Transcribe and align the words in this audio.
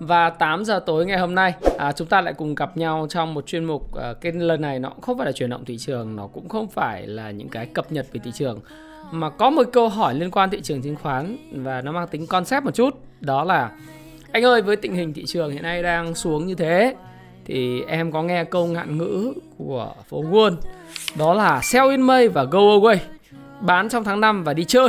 Và 0.00 0.30
8 0.30 0.64
giờ 0.64 0.80
tối 0.86 1.06
ngày 1.06 1.18
hôm 1.18 1.34
nay 1.34 1.54
à, 1.78 1.92
chúng 1.92 2.08
ta 2.08 2.20
lại 2.20 2.34
cùng 2.34 2.54
gặp 2.54 2.76
nhau 2.76 3.06
trong 3.10 3.34
một 3.34 3.46
chuyên 3.46 3.64
mục 3.64 3.94
à, 3.94 4.14
cái 4.20 4.32
lần 4.32 4.60
này 4.60 4.78
nó 4.78 4.88
cũng 4.88 5.00
không 5.00 5.18
phải 5.18 5.26
là 5.26 5.32
chuyển 5.32 5.50
động 5.50 5.64
thị 5.64 5.78
trường, 5.78 6.16
nó 6.16 6.26
cũng 6.26 6.48
không 6.48 6.68
phải 6.68 7.06
là 7.06 7.30
những 7.30 7.48
cái 7.48 7.66
cập 7.66 7.92
nhật 7.92 8.06
về 8.12 8.20
thị 8.24 8.30
trường 8.34 8.60
mà 9.10 9.30
có 9.30 9.50
một 9.50 9.62
câu 9.72 9.88
hỏi 9.88 10.14
liên 10.14 10.30
quan 10.30 10.50
thị 10.50 10.60
trường 10.62 10.82
chứng 10.82 10.96
khoán 10.96 11.36
và 11.52 11.82
nó 11.82 11.92
mang 11.92 12.08
tính 12.08 12.26
concept 12.26 12.64
một 12.64 12.74
chút, 12.74 12.98
đó 13.20 13.44
là 13.44 13.70
anh 14.32 14.44
ơi 14.44 14.62
với 14.62 14.76
tình 14.76 14.94
hình 14.94 15.12
thị 15.12 15.24
trường 15.26 15.50
hiện 15.50 15.62
nay 15.62 15.82
đang 15.82 16.14
xuống 16.14 16.46
như 16.46 16.54
thế 16.54 16.94
thì 17.44 17.82
em 17.82 18.12
có 18.12 18.22
nghe 18.22 18.44
câu 18.44 18.66
ngạn 18.66 18.98
ngữ 18.98 19.32
của 19.58 19.94
phố 20.08 20.22
Wall 20.22 20.56
đó 21.18 21.34
là 21.34 21.60
sell 21.62 21.90
in 21.90 22.02
May 22.02 22.28
và 22.28 22.44
go 22.44 22.60
away 22.60 22.96
bán 23.60 23.88
trong 23.88 24.04
tháng 24.04 24.20
5 24.20 24.44
và 24.44 24.54
đi 24.54 24.64
chơi. 24.64 24.88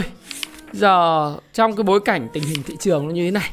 Giờ 0.71 1.33
trong 1.53 1.75
cái 1.75 1.83
bối 1.83 1.99
cảnh 1.99 2.27
tình 2.33 2.43
hình 2.43 2.63
thị 2.63 2.75
trường 2.79 3.07
nó 3.07 3.13
như 3.13 3.25
thế 3.25 3.31
này 3.31 3.49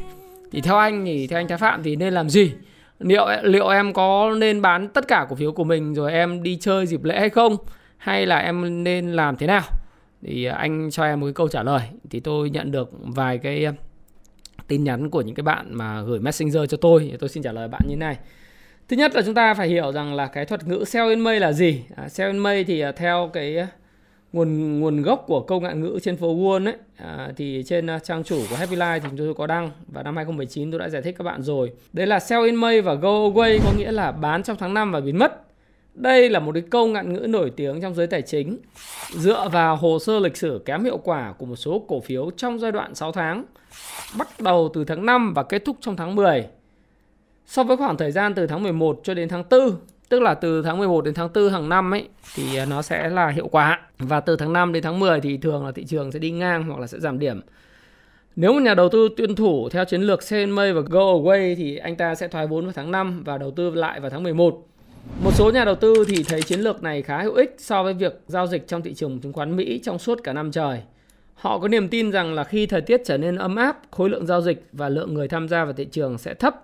thì 0.54 0.60
theo 0.60 0.76
anh 0.76 1.04
thì 1.04 1.26
theo 1.26 1.38
anh 1.38 1.48
Thái 1.48 1.58
Phạm 1.58 1.82
thì 1.82 1.96
nên 1.96 2.14
làm 2.14 2.28
gì? 2.30 2.52
Liệu 2.98 3.26
liệu 3.42 3.68
em 3.68 3.92
có 3.92 4.34
nên 4.38 4.62
bán 4.62 4.88
tất 4.88 5.08
cả 5.08 5.26
cổ 5.28 5.36
phiếu 5.36 5.52
của 5.52 5.64
mình 5.64 5.94
rồi 5.94 6.12
em 6.12 6.42
đi 6.42 6.58
chơi 6.60 6.86
dịp 6.86 7.04
lễ 7.04 7.20
hay 7.20 7.30
không? 7.30 7.56
Hay 7.96 8.26
là 8.26 8.38
em 8.38 8.84
nên 8.84 9.12
làm 9.12 9.36
thế 9.36 9.46
nào? 9.46 9.62
Thì 10.22 10.44
anh 10.44 10.90
cho 10.90 11.04
em 11.04 11.20
một 11.20 11.26
cái 11.26 11.32
câu 11.32 11.48
trả 11.48 11.62
lời. 11.62 11.80
Thì 12.10 12.20
tôi 12.20 12.50
nhận 12.50 12.70
được 12.70 12.90
vài 13.00 13.38
cái 13.38 13.66
tin 14.68 14.84
nhắn 14.84 15.10
của 15.10 15.20
những 15.20 15.34
cái 15.34 15.42
bạn 15.42 15.66
mà 15.70 16.02
gửi 16.02 16.20
messenger 16.20 16.62
cho 16.68 16.76
tôi. 16.76 17.12
Tôi 17.20 17.28
xin 17.28 17.42
trả 17.42 17.52
lời 17.52 17.68
bạn 17.68 17.82
như 17.84 17.94
thế 17.94 18.00
này. 18.00 18.16
Thứ 18.88 18.96
nhất 18.96 19.14
là 19.14 19.22
chúng 19.22 19.34
ta 19.34 19.54
phải 19.54 19.68
hiểu 19.68 19.92
rằng 19.92 20.14
là 20.14 20.26
cái 20.26 20.44
thuật 20.44 20.66
ngữ 20.66 20.84
sell 20.86 21.08
in 21.10 21.20
May 21.20 21.40
là 21.40 21.52
gì? 21.52 21.84
À, 21.96 22.08
sell 22.08 22.32
in 22.32 22.38
May 22.38 22.64
thì 22.64 22.80
à, 22.80 22.92
theo 22.92 23.30
cái 23.32 23.66
nguồn 24.34 24.80
nguồn 24.80 25.02
gốc 25.02 25.24
của 25.26 25.40
câu 25.40 25.60
ngạn 25.60 25.80
ngữ 25.80 25.98
trên 26.02 26.16
phố 26.16 26.34
Wall 26.34 26.66
ấy 26.66 26.74
à, 26.96 27.32
thì 27.36 27.62
trên 27.66 27.90
à, 27.90 27.98
trang 27.98 28.24
chủ 28.24 28.40
của 28.50 28.56
Happy 28.56 28.76
Life 28.76 29.00
thì 29.00 29.06
chúng 29.08 29.18
tôi 29.18 29.34
có 29.34 29.46
đăng 29.46 29.70
và 29.86 30.02
năm 30.02 30.16
2019 30.16 30.70
tôi 30.70 30.80
đã 30.80 30.88
giải 30.88 31.02
thích 31.02 31.14
các 31.18 31.24
bạn 31.24 31.42
rồi. 31.42 31.72
Đấy 31.92 32.06
là 32.06 32.20
sell 32.20 32.44
in 32.44 32.54
May 32.54 32.80
và 32.80 32.94
go 32.94 33.10
away 33.10 33.58
có 33.64 33.72
nghĩa 33.78 33.92
là 33.92 34.12
bán 34.12 34.42
trong 34.42 34.56
tháng 34.56 34.74
5 34.74 34.92
và 34.92 35.00
biến 35.00 35.18
mất. 35.18 35.42
Đây 35.94 36.30
là 36.30 36.40
một 36.40 36.52
cái 36.52 36.62
câu 36.70 36.86
ngạn 36.86 37.12
ngữ 37.12 37.26
nổi 37.28 37.50
tiếng 37.56 37.80
trong 37.80 37.94
giới 37.94 38.06
tài 38.06 38.22
chính 38.22 38.58
dựa 39.10 39.48
vào 39.52 39.76
hồ 39.76 39.98
sơ 39.98 40.18
lịch 40.18 40.36
sử 40.36 40.62
kém 40.64 40.84
hiệu 40.84 40.98
quả 40.98 41.32
của 41.38 41.46
một 41.46 41.56
số 41.56 41.84
cổ 41.88 42.00
phiếu 42.00 42.30
trong 42.36 42.58
giai 42.58 42.72
đoạn 42.72 42.94
6 42.94 43.12
tháng 43.12 43.44
bắt 44.18 44.40
đầu 44.40 44.70
từ 44.74 44.84
tháng 44.84 45.06
5 45.06 45.34
và 45.34 45.42
kết 45.42 45.64
thúc 45.64 45.76
trong 45.80 45.96
tháng 45.96 46.14
10. 46.14 46.46
So 47.46 47.64
với 47.64 47.76
khoảng 47.76 47.96
thời 47.96 48.12
gian 48.12 48.34
từ 48.34 48.46
tháng 48.46 48.62
11 48.62 49.00
cho 49.02 49.14
đến 49.14 49.28
tháng 49.28 49.44
4 49.50 49.70
tức 50.08 50.22
là 50.22 50.34
từ 50.34 50.62
tháng 50.62 50.78
11 50.78 51.04
đến 51.04 51.14
tháng 51.14 51.28
4 51.34 51.48
hàng 51.48 51.68
năm 51.68 51.94
ấy 51.94 52.08
thì 52.34 52.56
à, 52.56 52.64
nó 52.64 52.82
sẽ 52.82 53.08
là 53.08 53.28
hiệu 53.28 53.48
quả 53.48 53.80
và 53.98 54.20
từ 54.20 54.36
tháng 54.36 54.52
5 54.52 54.72
đến 54.72 54.82
tháng 54.82 54.98
10 54.98 55.20
thì 55.20 55.36
thường 55.36 55.66
là 55.66 55.72
thị 55.72 55.84
trường 55.84 56.12
sẽ 56.12 56.18
đi 56.18 56.30
ngang 56.30 56.64
hoặc 56.64 56.80
là 56.80 56.86
sẽ 56.86 57.00
giảm 57.00 57.18
điểm. 57.18 57.40
Nếu 58.36 58.52
một 58.52 58.60
nhà 58.60 58.74
đầu 58.74 58.88
tư 58.88 59.08
tuân 59.16 59.34
thủ 59.34 59.68
theo 59.68 59.84
chiến 59.84 60.02
lược 60.02 60.22
sell 60.22 60.52
May 60.52 60.72
và 60.72 60.80
go 60.80 61.00
away 61.00 61.54
thì 61.56 61.76
anh 61.76 61.96
ta 61.96 62.14
sẽ 62.14 62.28
thoái 62.28 62.46
vốn 62.46 62.64
vào 62.64 62.72
tháng 62.72 62.90
5 62.90 63.22
và 63.24 63.38
đầu 63.38 63.50
tư 63.50 63.70
lại 63.70 64.00
vào 64.00 64.10
tháng 64.10 64.22
11. 64.22 64.66
Một 65.24 65.30
số 65.34 65.50
nhà 65.50 65.64
đầu 65.64 65.74
tư 65.74 66.04
thì 66.08 66.22
thấy 66.28 66.42
chiến 66.42 66.60
lược 66.60 66.82
này 66.82 67.02
khá 67.02 67.22
hữu 67.22 67.34
ích 67.34 67.54
so 67.58 67.82
với 67.82 67.94
việc 67.94 68.20
giao 68.26 68.46
dịch 68.46 68.68
trong 68.68 68.82
thị 68.82 68.94
trường 68.94 69.20
chứng 69.20 69.32
khoán 69.32 69.56
Mỹ 69.56 69.80
trong 69.84 69.98
suốt 69.98 70.20
cả 70.24 70.32
năm 70.32 70.52
trời. 70.52 70.80
Họ 71.34 71.58
có 71.58 71.68
niềm 71.68 71.88
tin 71.88 72.10
rằng 72.10 72.34
là 72.34 72.44
khi 72.44 72.66
thời 72.66 72.80
tiết 72.80 73.02
trở 73.04 73.18
nên 73.18 73.36
ấm 73.36 73.56
áp, 73.56 73.82
khối 73.90 74.10
lượng 74.10 74.26
giao 74.26 74.40
dịch 74.40 74.64
và 74.72 74.88
lượng 74.88 75.14
người 75.14 75.28
tham 75.28 75.48
gia 75.48 75.64
vào 75.64 75.72
thị 75.72 75.84
trường 75.84 76.18
sẽ 76.18 76.34
thấp 76.34 76.54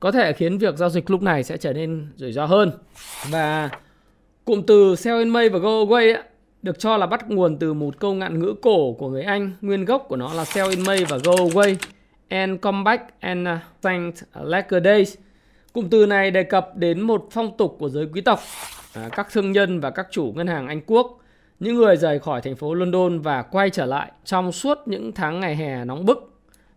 có 0.00 0.12
thể 0.12 0.32
khiến 0.32 0.58
việc 0.58 0.76
giao 0.76 0.88
dịch 0.88 1.10
lúc 1.10 1.22
này 1.22 1.44
sẽ 1.44 1.56
trở 1.56 1.72
nên 1.72 2.06
rủi 2.16 2.32
ro 2.32 2.46
hơn. 2.46 2.72
Và 3.30 3.70
cụm 4.44 4.62
từ 4.62 4.96
sell 4.96 5.18
in 5.18 5.28
May 5.28 5.48
và 5.48 5.58
go 5.58 5.70
away 5.70 6.14
ấy, 6.14 6.22
được 6.62 6.78
cho 6.78 6.96
là 6.96 7.06
bắt 7.06 7.30
nguồn 7.30 7.58
từ 7.58 7.72
một 7.72 7.98
câu 7.98 8.14
ngạn 8.14 8.38
ngữ 8.38 8.54
cổ 8.62 8.92
của 8.92 9.08
người 9.08 9.22
Anh, 9.22 9.52
nguyên 9.60 9.84
gốc 9.84 10.04
của 10.08 10.16
nó 10.16 10.34
là 10.34 10.44
sell 10.44 10.70
in 10.70 10.82
May 10.82 11.04
và 11.04 11.18
go 11.24 11.32
away 11.32 11.74
and 12.28 12.60
come 12.60 12.82
back 12.84 13.20
and 13.20 13.48
uh, 13.48 13.58
thank 13.82 14.14
later 14.34 14.84
days. 14.84 15.16
Cụm 15.72 15.88
từ 15.88 16.06
này 16.06 16.30
đề 16.30 16.42
cập 16.42 16.76
đến 16.76 17.00
một 17.00 17.28
phong 17.30 17.56
tục 17.56 17.76
của 17.78 17.88
giới 17.88 18.08
quý 18.12 18.20
tộc, 18.20 18.40
à, 18.94 19.08
các 19.12 19.28
thương 19.32 19.52
nhân 19.52 19.80
và 19.80 19.90
các 19.90 20.06
chủ 20.10 20.32
ngân 20.36 20.46
hàng 20.46 20.68
Anh 20.68 20.80
Quốc, 20.86 21.18
những 21.60 21.76
người 21.76 21.96
rời 21.96 22.18
khỏi 22.18 22.40
thành 22.40 22.56
phố 22.56 22.74
London 22.74 23.20
và 23.20 23.42
quay 23.42 23.70
trở 23.70 23.86
lại 23.86 24.12
trong 24.24 24.52
suốt 24.52 24.78
những 24.86 25.12
tháng 25.12 25.40
ngày 25.40 25.56
hè 25.56 25.84
nóng 25.84 26.04
bức 26.04 26.33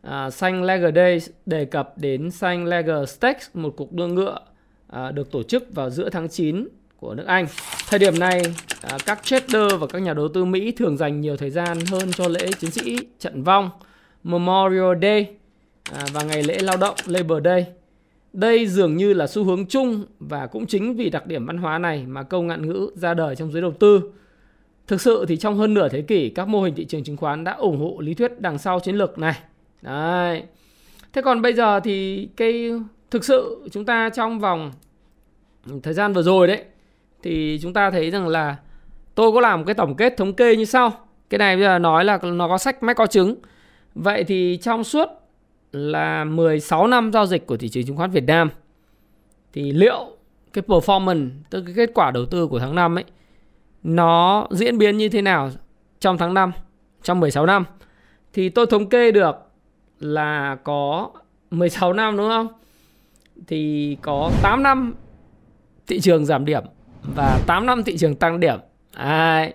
à, 0.07 0.29
Xanh 0.29 0.63
Lager 0.63 0.95
Days 0.95 1.29
đề 1.45 1.65
cập 1.65 1.97
đến 1.97 2.31
Xanh 2.31 2.65
Lager 2.65 3.09
Stakes, 3.09 3.49
một 3.53 3.73
cuộc 3.77 3.93
đua 3.93 4.07
ngựa 4.07 4.39
à, 4.87 5.11
được 5.11 5.31
tổ 5.31 5.43
chức 5.43 5.75
vào 5.75 5.89
giữa 5.89 6.09
tháng 6.09 6.29
9 6.29 6.67
của 6.99 7.15
nước 7.15 7.25
Anh. 7.27 7.47
Thời 7.89 7.99
điểm 7.99 8.19
này, 8.19 8.41
à, 8.81 8.97
các 9.05 9.23
trader 9.23 9.73
và 9.79 9.87
các 9.87 9.99
nhà 9.99 10.13
đầu 10.13 10.27
tư 10.27 10.45
Mỹ 10.45 10.71
thường 10.71 10.97
dành 10.97 11.21
nhiều 11.21 11.37
thời 11.37 11.49
gian 11.49 11.77
hơn 11.91 12.11
cho 12.11 12.27
lễ 12.27 12.47
chiến 12.59 12.71
sĩ 12.71 12.97
trận 13.19 13.43
vong 13.43 13.69
Memorial 14.23 15.01
Day 15.01 15.27
à, 15.93 16.05
và 16.13 16.23
ngày 16.23 16.43
lễ 16.43 16.59
lao 16.59 16.77
động 16.77 16.95
Labor 17.05 17.43
Day. 17.45 17.65
Đây 18.33 18.67
dường 18.67 18.97
như 18.97 19.13
là 19.13 19.27
xu 19.27 19.43
hướng 19.43 19.65
chung 19.65 20.05
và 20.19 20.47
cũng 20.47 20.67
chính 20.67 20.95
vì 20.95 21.09
đặc 21.09 21.27
điểm 21.27 21.45
văn 21.45 21.57
hóa 21.57 21.77
này 21.77 22.05
mà 22.07 22.23
câu 22.23 22.41
ngạn 22.41 22.67
ngữ 22.67 22.89
ra 22.95 23.13
đời 23.13 23.35
trong 23.35 23.51
giới 23.51 23.61
đầu 23.61 23.71
tư. 23.79 24.01
Thực 24.87 25.01
sự 25.01 25.25
thì 25.27 25.37
trong 25.37 25.57
hơn 25.57 25.73
nửa 25.73 25.89
thế 25.89 26.01
kỷ, 26.01 26.29
các 26.29 26.47
mô 26.47 26.61
hình 26.61 26.75
thị 26.75 26.85
trường 26.85 27.03
chứng 27.03 27.17
khoán 27.17 27.43
đã 27.43 27.51
ủng 27.51 27.79
hộ 27.79 27.99
lý 27.99 28.13
thuyết 28.13 28.41
đằng 28.41 28.57
sau 28.57 28.79
chiến 28.79 28.95
lược 28.95 29.19
này. 29.19 29.35
Đấy. 29.87 30.43
Thế 31.13 31.21
còn 31.21 31.41
bây 31.41 31.53
giờ 31.53 31.79
thì 31.79 32.27
cái, 32.37 32.71
thực 33.11 33.25
sự 33.25 33.67
chúng 33.71 33.85
ta 33.85 34.09
trong 34.09 34.39
vòng 34.39 34.71
thời 35.83 35.93
gian 35.93 36.13
vừa 36.13 36.21
rồi 36.21 36.47
đấy, 36.47 36.63
thì 37.23 37.59
chúng 37.61 37.73
ta 37.73 37.91
thấy 37.91 38.11
rằng 38.11 38.27
là 38.27 38.55
tôi 39.15 39.31
có 39.31 39.41
làm 39.41 39.65
cái 39.65 39.75
tổng 39.75 39.95
kết 39.95 40.13
thống 40.17 40.33
kê 40.33 40.55
như 40.55 40.65
sau. 40.65 40.91
Cái 41.29 41.37
này 41.37 41.55
bây 41.55 41.63
giờ 41.63 41.79
nói 41.79 42.05
là 42.05 42.19
nó 42.23 42.47
có 42.47 42.57
sách 42.57 42.83
mách 42.83 42.97
có 42.97 43.07
chứng. 43.07 43.35
Vậy 43.95 44.23
thì 44.23 44.59
trong 44.61 44.83
suốt 44.83 45.09
là 45.71 46.23
16 46.23 46.87
năm 46.87 47.11
giao 47.13 47.25
dịch 47.25 47.47
của 47.47 47.57
thị 47.57 47.69
trường 47.69 47.85
chứng 47.85 47.97
khoán 47.97 48.11
Việt 48.11 48.23
Nam, 48.23 48.49
thì 49.53 49.71
liệu 49.71 50.17
cái 50.53 50.63
performance, 50.67 51.29
tức 51.49 51.63
cái 51.65 51.73
kết 51.75 51.91
quả 51.93 52.11
đầu 52.11 52.25
tư 52.25 52.47
của 52.47 52.59
tháng 52.59 52.75
5 52.75 52.97
ấy, 52.97 53.03
nó 53.83 54.47
diễn 54.51 54.77
biến 54.77 54.97
như 54.97 55.09
thế 55.09 55.21
nào 55.21 55.49
trong 55.99 56.17
tháng 56.17 56.33
5 56.33 56.51
trong 57.03 57.19
16 57.19 57.45
năm 57.45 57.65
thì 58.33 58.49
tôi 58.49 58.65
thống 58.65 58.89
kê 58.89 59.11
được 59.11 59.35
là 59.99 60.57
có 60.63 61.09
16 61.51 61.93
năm 61.93 62.17
đúng 62.17 62.29
không? 62.29 62.47
Thì 63.47 63.97
có 64.01 64.31
8 64.43 64.63
năm 64.63 64.93
thị 65.87 65.99
trường 65.99 66.25
giảm 66.25 66.45
điểm 66.45 66.63
và 67.15 67.39
8 67.47 67.65
năm 67.65 67.83
thị 67.83 67.97
trường 67.97 68.15
tăng 68.15 68.39
điểm. 68.39 68.59
À, 68.93 69.49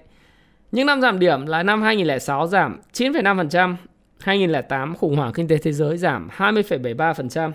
những 0.73 0.87
năm 0.87 1.01
giảm 1.01 1.19
điểm 1.19 1.47
là 1.47 1.63
năm 1.63 1.83
2006 1.83 2.47
giảm 2.47 2.81
9,5%, 2.93 3.75
2008 4.19 4.97
khủng 4.97 5.17
hoảng 5.17 5.33
kinh 5.33 5.49
tế 5.49 5.59
thế 5.59 5.73
giới 5.73 5.99
giảm 5.99 6.29
20,73%, 6.37 7.53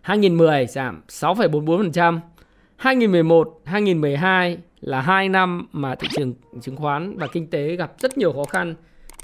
2010 0.00 0.66
giảm 0.66 1.02
6,44%, 1.08 2.20
2011, 2.76 3.60
2012 3.64 4.58
là 4.80 5.00
hai 5.00 5.28
năm 5.28 5.66
mà 5.72 5.94
thị 5.94 6.08
trường 6.16 6.34
chứng 6.60 6.76
khoán 6.76 7.18
và 7.18 7.26
kinh 7.26 7.50
tế 7.50 7.76
gặp 7.76 7.92
rất 7.98 8.18
nhiều 8.18 8.32
khó 8.32 8.44
khăn 8.44 8.74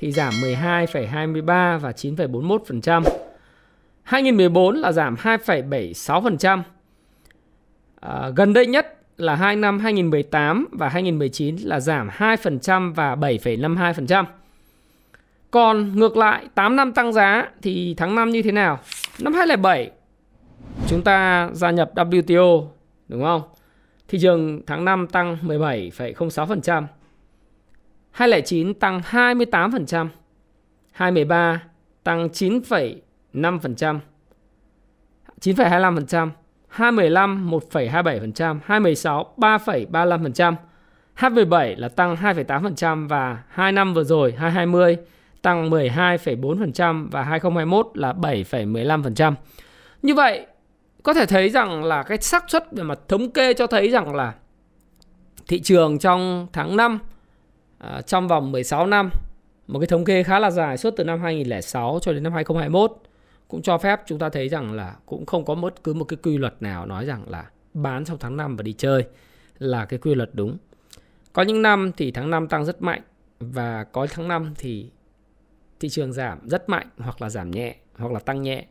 thì 0.03 0.13
giảm 0.13 0.33
12,23 0.33 1.79
và 1.79 1.91
9,41%. 1.91 3.03
2014 4.03 4.77
là 4.77 4.93
giảm 4.93 5.15
2,76%. 5.15 6.63
À, 8.01 8.29
gần 8.37 8.53
đây 8.53 8.67
nhất 8.67 8.97
là 9.17 9.35
2 9.35 9.57
năm 9.57 9.79
2018 9.79 10.69
và 10.73 10.89
2019 10.89 11.57
là 11.57 11.81
giảm 11.81 12.09
2% 12.09 12.95
và 12.95 13.15
7,52%. 13.15 14.25
Còn 15.51 15.97
ngược 15.97 16.17
lại 16.17 16.47
8 16.55 16.77
năm 16.77 16.93
tăng 16.93 17.13
giá 17.13 17.49
thì 17.63 17.95
tháng 17.97 18.15
5 18.15 18.31
như 18.31 18.43
thế 18.43 18.53
nào? 18.53 18.79
Năm 19.21 19.35
2007 19.35 19.91
chúng 20.89 21.03
ta 21.03 21.49
gia 21.53 21.71
nhập 21.71 21.91
WTO 21.95 22.67
đúng 23.09 23.23
không? 23.23 23.43
Thị 24.09 24.19
trường 24.23 24.63
tháng 24.67 24.85
5 24.85 25.07
tăng 25.07 25.37
17,06%. 25.43 26.85
209 28.13 28.75
tăng 28.75 29.01
28%, 29.11 30.09
2013 30.93 31.63
tăng 32.05 32.29
9,5%, 32.29 33.99
9,25%, 35.41 36.31
215 36.69 37.51
1,27%, 37.51 38.59
216 38.65 39.35
3,35%, 39.37 40.55
217 41.15 41.77
là 41.77 41.89
tăng 41.89 42.17
2,8% 42.17 43.09
và 43.09 43.43
2 43.49 43.73
năm 43.73 43.95
vừa 43.95 44.05
rồi 44.05 44.33
2020 44.33 44.97
tăng 45.43 45.71
12,4% 45.71 47.09
và 47.11 47.23
2021 47.23 47.87
là 47.95 48.13
7,15%. 48.13 49.35
Như 50.03 50.15
vậy 50.15 50.47
có 51.03 51.15
thể 51.15 51.27
thấy 51.27 51.49
rằng 51.49 51.85
là 51.85 52.03
cái 52.03 52.19
xác 52.19 52.51
suất 52.51 52.73
về 52.73 52.83
mặt 52.83 52.99
thống 53.09 53.31
kê 53.31 53.55
cho 53.55 53.67
thấy 53.67 53.91
rằng 53.91 54.15
là 54.15 54.35
thị 55.49 55.61
trường 55.61 55.99
trong 55.99 56.47
tháng 56.53 56.77
5 56.77 56.99
à, 57.83 58.03
trong 58.03 58.29
vòng 58.29 58.53
16 58.53 58.87
năm 58.87 59.11
một 59.67 59.79
cái 59.79 59.87
thống 59.87 60.05
kê 60.05 60.23
khá 60.23 60.39
là 60.39 60.51
dài 60.51 60.79
suốt 60.79 60.95
từ 60.97 61.05
năm 61.05 61.21
2006 61.21 61.99
cho 62.03 62.13
đến 62.13 62.23
năm 62.23 62.33
2021 62.33 63.03
cũng 63.49 63.63
cho 63.63 63.79
phép 63.79 64.01
chúng 64.07 64.19
ta 64.19 64.29
thấy 64.29 64.49
rằng 64.49 64.73
là 64.73 64.97
cũng 65.07 65.27
không 65.27 65.45
có 65.45 65.55
bất 65.55 65.85
cứ 65.85 65.95
một 65.95 66.05
cái 66.05 66.17
quy 66.23 66.39
luật 66.39 66.55
nào 66.61 66.87
nói 66.87 67.07
rằng 67.07 67.31
là 67.31 67.51
bán 67.75 68.05
trong 68.05 68.19
tháng 68.19 68.37
5 68.37 68.57
và 68.57 68.63
đi 68.63 68.73
chơi 68.73 69.07
là 69.59 69.85
cái 69.85 69.99
quy 69.99 70.15
luật 70.15 70.31
đúng. 70.33 70.57
Có 71.33 71.43
những 71.43 71.63
năm 71.63 71.93
thì 71.97 72.11
tháng 72.11 72.31
5 72.31 72.49
tăng 72.49 72.65
rất 72.65 72.83
mạnh 72.83 73.03
và 73.41 73.85
có 73.85 74.07
tháng 74.11 74.29
5 74.29 74.55
thì 74.59 74.91
thị 75.81 75.89
trường 75.89 76.13
giảm 76.13 76.49
rất 76.49 76.69
mạnh 76.69 76.87
hoặc 76.99 77.23
là 77.23 77.31
giảm 77.31 77.51
nhẹ 77.51 77.77
hoặc 77.97 78.13
là 78.13 78.19
tăng 78.19 78.43
nhẹ. 78.43 78.67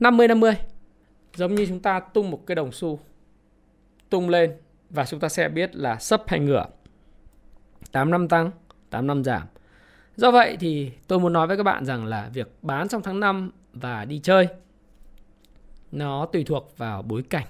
50 0.00 0.28
50 0.28 0.52
giống 1.36 1.54
như 1.54 1.66
chúng 1.66 1.80
ta 1.80 2.00
tung 2.00 2.30
một 2.30 2.46
cái 2.46 2.54
đồng 2.54 2.72
xu 2.72 3.00
tung 4.10 4.28
lên 4.28 4.52
và 4.90 5.04
chúng 5.04 5.20
ta 5.20 5.28
sẽ 5.28 5.48
biết 5.48 5.76
là 5.76 5.96
sấp 5.96 6.22
hay 6.26 6.40
ngửa. 6.40 6.66
8 7.92 8.10
năm 8.10 8.28
tăng, 8.28 8.50
8 8.90 9.06
năm 9.06 9.24
giảm. 9.24 9.42
Do 10.16 10.30
vậy 10.30 10.56
thì 10.60 10.92
tôi 11.06 11.20
muốn 11.20 11.32
nói 11.32 11.46
với 11.46 11.56
các 11.56 11.62
bạn 11.62 11.84
rằng 11.84 12.04
là 12.04 12.30
việc 12.32 12.50
bán 12.62 12.88
trong 12.88 13.02
tháng 13.02 13.20
5 13.20 13.50
và 13.72 14.04
đi 14.04 14.20
chơi 14.22 14.48
nó 15.92 16.26
tùy 16.26 16.44
thuộc 16.44 16.74
vào 16.76 17.02
bối 17.02 17.22
cảnh. 17.22 17.46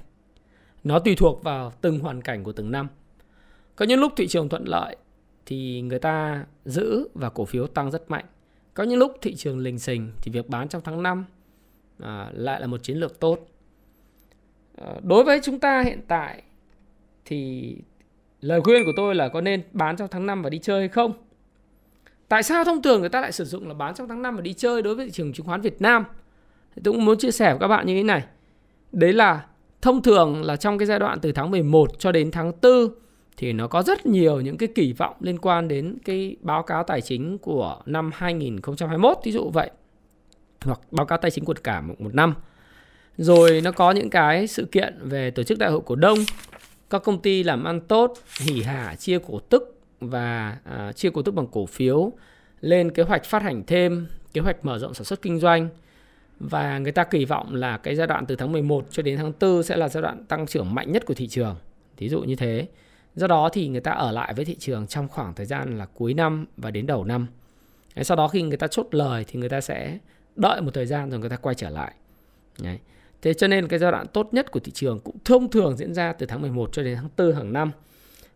Nó 0.85 0.99
tùy 0.99 1.15
thuộc 1.17 1.43
vào 1.43 1.73
từng 1.81 1.99
hoàn 1.99 2.23
cảnh 2.23 2.45
của 2.45 2.53
từng 2.53 2.71
năm. 2.71 2.89
Có 3.77 3.85
những 3.85 4.01
lúc 4.01 4.13
thị 4.17 4.27
trường 4.27 4.49
thuận 4.49 4.65
lợi 4.65 4.97
thì 5.47 5.81
người 5.83 5.99
ta 5.99 6.47
giữ 6.65 7.09
và 7.15 7.31
cổ 7.31 7.45
phiếu 7.45 7.67
tăng 7.67 7.91
rất 7.91 8.11
mạnh. 8.11 8.25
Có 8.75 8.85
những 8.85 8.99
lúc 8.99 9.17
thị 9.23 9.35
trường 9.35 9.59
lình 9.59 9.79
xình 9.79 10.13
thì 10.23 10.33
việc 10.33 10.49
bán 10.49 10.69
trong 10.69 10.83
tháng 10.85 11.03
5 11.03 11.25
à, 12.01 12.31
lại 12.33 12.61
là 12.61 12.67
một 12.67 12.83
chiến 12.83 12.97
lược 12.97 13.21
tốt. 13.21 13.49
À, 14.77 14.95
đối 15.03 15.25
với 15.25 15.41
chúng 15.43 15.59
ta 15.59 15.83
hiện 15.83 16.01
tại 16.09 16.43
thì 17.25 17.77
lời 18.43 18.61
khuyên 18.61 18.85
của 18.85 18.93
tôi 18.97 19.15
là 19.15 19.29
có 19.29 19.41
nên 19.41 19.63
bán 19.73 19.97
trong 19.97 20.09
tháng 20.11 20.27
5 20.27 20.43
và 20.43 20.51
đi 20.51 20.59
chơi 20.59 20.81
hay 20.81 20.89
không? 20.89 21.13
Tại 22.29 22.43
sao 22.43 22.65
thông 22.65 22.83
thường 22.83 23.01
người 23.01 23.09
ta 23.09 23.21
lại 23.21 23.33
sử 23.33 23.45
dụng 23.45 23.69
là 23.69 23.75
bán 23.75 23.95
trong 23.95 24.09
tháng 24.09 24.23
5 24.23 24.37
và 24.37 24.43
đi 24.43 24.53
chơi 24.53 24.83
đối 24.83 24.95
với 24.95 25.07
thị 25.07 25.13
trường 25.13 25.33
chứng 25.33 25.47
khoán 25.47 25.61
Việt 25.61 25.83
Nam? 25.83 26.05
Tôi 26.85 26.95
cũng 26.95 27.05
muốn 27.05 27.19
chia 27.19 27.31
sẻ 27.31 27.51
với 27.51 27.59
các 27.61 27.69
bạn 27.69 27.87
như 27.87 27.95
thế 27.95 28.03
này. 28.03 28.25
Đấy 28.93 29.13
là 29.13 29.45
thông 29.83 30.03
thường 30.03 30.43
là 30.45 30.57
trong 30.57 30.79
cái 30.79 30.87
giai 30.87 30.99
đoạn 30.99 31.21
từ 31.21 31.33
tháng 31.33 31.51
11 31.51 31.99
cho 31.99 32.13
đến 32.13 32.31
tháng 32.31 32.53
4 32.63 32.89
thì 33.37 33.53
nó 33.53 33.69
có 33.69 33.83
rất 33.83 34.07
nhiều 34.07 34.41
những 34.41 34.57
cái 34.57 34.69
kỳ 34.75 34.93
vọng 34.93 35.17
liên 35.21 35.39
quan 35.39 35.69
đến 35.69 35.99
cái 36.05 36.37
báo 36.41 36.63
cáo 36.63 36.85
tài 36.85 37.01
chính 37.01 37.39
của 37.39 37.81
năm 37.87 38.11
2021 38.15 39.19
ví 39.25 39.33
dụ 39.33 39.51
vậy 39.51 39.71
hoặc 40.65 40.81
báo 40.91 41.07
cáo 41.07 41.19
tài 41.19 41.31
chính 41.31 41.45
của 41.45 41.55
cả 41.65 41.81
một, 41.81 42.01
một 42.01 42.15
năm 42.15 42.35
rồi 43.17 43.61
nó 43.65 43.73
có 43.73 43.91
những 43.91 44.11
cái 44.11 44.47
sự 44.47 44.65
kiện 44.73 44.99
về 45.03 45.31
tổ 45.31 45.43
chức 45.43 45.59
đại 45.59 45.71
hội 45.71 45.81
cổ 45.87 45.95
đông 45.95 46.19
các 46.93 47.03
công 47.03 47.23
ty 47.23 47.43
làm 47.43 47.65
ăn 47.65 47.81
tốt 47.81 48.15
hỉ 48.41 48.63
hả 48.63 48.95
chia 48.95 49.19
cổ 49.19 49.39
tức 49.39 49.81
và 50.01 50.59
à, 50.65 50.93
chia 50.93 51.11
cổ 51.11 51.23
tức 51.23 51.33
bằng 51.33 51.47
cổ 51.53 51.67
phiếu 51.67 52.13
lên 52.61 52.91
kế 52.91 53.03
hoạch 53.03 53.25
phát 53.25 53.43
hành 53.43 53.63
thêm 53.67 54.07
kế 54.33 54.41
hoạch 54.41 54.65
mở 54.65 54.79
rộng 54.79 54.95
sản 54.95 55.05
xuất 55.05 55.23
kinh 55.23 55.39
doanh 55.39 55.69
và 56.41 56.79
người 56.79 56.93
ta 56.93 57.05
kỳ 57.05 57.25
vọng 57.25 57.55
là 57.55 57.77
cái 57.77 57.97
giai 57.97 58.07
đoạn 58.07 58.27
từ 58.27 58.37
tháng 58.37 58.53
11 58.53 58.87
cho 58.91 59.03
đến 59.03 59.17
tháng 59.17 59.33
4 59.41 59.63
sẽ 59.63 59.77
là 59.77 59.89
giai 59.89 60.03
đoạn 60.03 60.25
tăng 60.25 60.47
trưởng 60.47 60.75
mạnh 60.75 60.93
nhất 60.93 61.07
của 61.07 61.15
thị 61.15 61.29
trường. 61.29 61.57
Ví 61.99 62.09
dụ 62.09 62.21
như 62.21 62.37
thế. 62.37 62.69
Do 63.15 63.27
đó 63.27 63.49
thì 63.53 63.69
người 63.69 63.81
ta 63.81 63.93
ở 63.93 64.13
lại 64.13 64.35
với 64.35 64.45
thị 64.45 64.57
trường 64.59 64.87
trong 64.87 65.09
khoảng 65.09 65.35
thời 65.35 65.47
gian 65.47 65.79
là 65.79 65.87
cuối 65.87 66.15
năm 66.15 66.47
và 66.57 66.71
đến 66.71 66.87
đầu 66.87 67.05
năm. 67.05 67.27
Sau 68.03 68.17
đó 68.17 68.29
khi 68.29 68.43
người 68.43 68.57
ta 68.57 68.67
chốt 68.67 68.87
lời 68.91 69.25
thì 69.29 69.41
người 69.41 69.49
ta 69.49 69.61
sẽ 69.61 69.99
đợi 70.37 70.61
một 70.61 70.75
thời 70.75 70.87
gian 70.87 71.11
rồi 71.11 71.21
người 71.21 71.31
ta 71.31 71.37
quay 71.37 71.55
trở 71.55 71.71
lại. 71.71 71.95
Đấy. 72.63 72.79
Thế 73.23 73.35
cho 73.35 73.49
nên 73.49 73.69
cái 73.69 73.79
giai 73.79 73.93
đoạn 73.93 74.07
tốt 74.07 74.29
nhất 74.33 74.51
của 74.51 74.61
thị 74.61 74.73
trường 74.73 75.01
cũng 75.01 75.17
thông 75.25 75.51
thường 75.51 75.77
diễn 75.77 75.95
ra 75.95 76.13
từ 76.13 76.27
tháng 76.27 76.43
11 76.43 76.71
cho 76.73 76.83
đến 76.83 76.97
tháng 76.97 77.09
4 77.17 77.37
hàng 77.37 77.53
năm. 77.53 77.71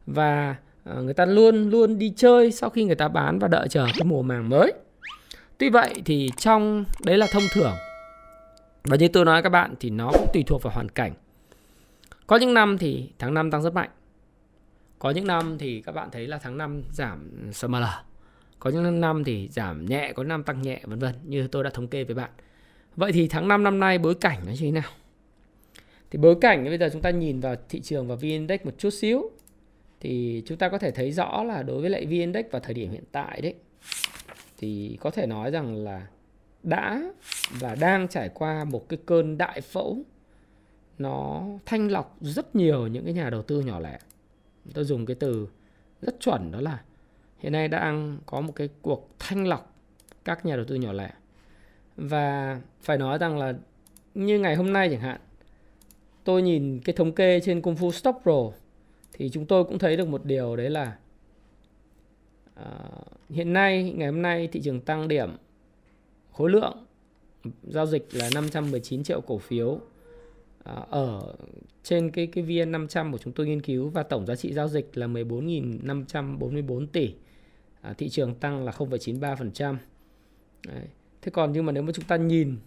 Và 0.07 0.57
à, 0.85 0.95
người 0.95 1.15
ta 1.15 1.25
luôn 1.25 1.71
luôn 1.71 1.99
đi 1.99 2.13
chơi 2.17 2.53
sau 2.53 2.71
khi 2.71 2.85
người 2.85 2.95
ta 2.95 3.09
bán 3.09 3.39
và 3.39 3.49
đợi 3.49 3.69
chờ 3.69 3.87
cái 3.87 4.05
mùa 4.05 4.23
màng 4.23 4.49
mới. 4.49 4.73
Tuy 5.59 5.69
vậy 5.69 5.95
thì 6.05 6.31
trong 6.37 6.85
đấy 7.05 7.19
là 7.19 7.27
thông 7.33 7.43
thường. 7.53 7.73
Và 8.85 8.97
như 8.97 9.09
tôi 9.09 9.25
nói 9.25 9.43
các 9.43 9.49
bạn 9.49 9.75
thì 9.81 9.91
nó 9.91 10.11
cũng 10.13 10.27
tùy 10.33 10.45
thuộc 10.47 10.63
vào 10.63 10.73
hoàn 10.75 10.89
cảnh. 10.89 11.13
Có 12.27 12.37
những 12.37 12.55
năm 12.55 12.79
thì 12.79 13.11
tháng 13.19 13.35
5 13.35 13.51
tăng 13.51 13.63
rất 13.63 13.75
mạnh. 13.75 13.91
Có 14.99 15.11
những 15.11 15.27
năm 15.27 15.59
thì 15.59 15.83
các 15.87 15.93
bạn 15.93 16.09
thấy 16.13 16.27
là 16.27 16.39
tháng 16.39 16.59
5 16.59 16.83
giảm 16.93 17.31
SML. 17.53 17.85
Có 18.59 18.71
những 18.71 19.01
năm 19.01 19.25
thì 19.25 19.49
giảm 19.49 19.87
nhẹ, 19.87 20.13
có 20.13 20.25
năm 20.25 20.43
tăng 20.43 20.63
nhẹ 20.63 20.81
vân 20.85 20.99
vân 20.99 21.15
như 21.25 21.49
tôi 21.49 21.65
đã 21.65 21.71
thống 21.71 21.89
kê 21.89 22.05
với 22.05 22.15
bạn. 22.15 22.31
Vậy 22.97 23.13
thì 23.13 23.29
tháng 23.29 23.49
5 23.49 23.63
năm 23.63 23.81
nay 23.81 23.99
bối 23.99 24.15
cảnh 24.15 24.41
nó 24.47 24.51
như 24.51 24.59
thế 24.61 24.71
nào? 24.71 24.91
Thì 26.11 26.19
bối 26.19 26.37
cảnh 26.41 26.65
bây 26.65 26.79
giờ 26.79 26.89
chúng 26.93 27.03
ta 27.03 27.11
nhìn 27.11 27.41
vào 27.41 27.57
thị 27.69 27.81
trường 27.81 28.09
và 28.09 28.15
VN 28.15 28.23
Index 28.23 28.61
một 28.65 28.75
chút 28.79 28.91
xíu, 28.91 29.31
thì 30.01 30.43
chúng 30.47 30.59
ta 30.59 30.69
có 30.69 30.79
thể 30.79 30.91
thấy 30.91 31.13
rõ 31.13 31.43
là 31.45 31.63
đối 31.63 31.81
với 31.81 31.91
lại 31.91 32.07
VN 32.07 32.11
Index 32.11 32.47
vào 32.51 32.61
thời 32.61 32.75
điểm 32.75 32.91
hiện 32.91 33.05
tại 33.13 33.41
đấy, 33.41 33.55
thì 34.59 34.99
có 35.01 35.11
thể 35.11 35.27
nói 35.27 35.51
rằng 35.51 35.85
là 35.85 36.07
đã 36.63 37.03
và 37.51 37.75
đang 37.75 38.09
trải 38.09 38.29
qua 38.29 38.65
một 38.65 38.89
cái 38.89 38.99
cơn 39.07 39.39
đại 39.39 39.61
phẫu 39.61 39.99
nó 40.99 41.45
thanh 41.67 41.91
lọc 41.91 42.17
rất 42.21 42.57
nhiều 42.57 42.87
những 42.87 43.05
cái 43.05 43.15
nhà 43.15 43.31
đầu 43.31 43.43
tư 43.43 43.61
nhỏ 43.61 43.81
lẻ. 43.81 43.99
Tôi 44.75 44.85
dùng 44.85 45.07
cái 45.07 45.17
từ 45.21 45.49
rất 46.03 46.21
chuẩn 46.21 46.51
đó 46.53 46.61
là 46.61 46.83
hiện 47.39 47.53
nay 47.53 47.69
đang 47.69 48.19
có 48.27 48.41
một 48.41 48.53
cái 48.57 48.69
cuộc 48.83 49.09
thanh 49.19 49.47
lọc 49.47 49.75
các 50.25 50.47
nhà 50.47 50.57
đầu 50.57 50.65
tư 50.65 50.75
nhỏ 50.75 50.93
lẻ. 50.93 51.11
Và 51.97 52.61
phải 52.81 52.99
nói 52.99 53.19
rằng 53.19 53.39
là 53.39 53.55
như 54.15 54.39
ngày 54.39 54.57
hôm 54.57 54.73
nay 54.73 54.89
chẳng 54.91 55.01
hạn, 55.01 55.21
tôi 56.25 56.43
nhìn 56.43 56.81
cái 56.85 56.95
thống 56.95 57.13
kê 57.13 57.41
trên 57.41 57.63
Công 57.63 57.77
Phu 57.77 57.93
Stop 57.93 58.17
Pro 58.23 58.51
thì 59.13 59.31
chúng 59.33 59.47
tôi 59.47 59.65
cũng 59.65 59.79
thấy 59.79 59.97
được 59.97 60.09
một 60.09 60.25
điều 60.25 60.57
đấy 60.57 60.71
là 60.71 60.97
uh, 62.61 63.07
hiện 63.31 63.53
nay 63.53 63.93
ngày 63.97 64.09
hôm 64.09 64.23
nay 64.23 64.49
thị 64.53 64.61
trường 64.65 64.81
tăng 64.81 65.09
điểm 65.09 65.37
khối 66.33 66.51
lượng 66.51 66.87
giao 67.63 67.87
dịch 67.87 68.09
là 68.13 68.31
519 68.35 69.03
triệu 69.03 69.21
cổ 69.21 69.39
phiếu 69.39 69.69
uh, 69.69 69.81
ở 70.91 71.35
trên 71.83 72.11
cái 72.11 72.27
cái 72.27 72.45
VN 72.45 72.73
500 72.73 73.13
của 73.13 73.19
chúng 73.19 73.33
tôi 73.33 73.47
nghiên 73.47 73.63
cứu 73.63 73.89
và 73.89 74.03
tổng 74.03 74.27
giá 74.27 74.37
trị 74.37 74.53
giao 74.53 74.69
dịch 74.69 74.91
là 74.95 75.07
14.544 75.07 76.87
tỷ. 76.87 77.15
Uh, 77.91 77.99
thị 77.99 78.09
trường 78.09 78.35
tăng 78.35 78.65
là 78.65 78.73
0,93%. 78.73 79.77
Đấy. 80.67 80.83
Thế 81.23 81.31
còn 81.31 81.53
nhưng 81.53 81.67
mà 81.67 81.73
nếu 81.73 81.83
mà 81.83 81.93
chúng 81.93 82.05
ta 82.05 82.17
nhìn 82.17 82.59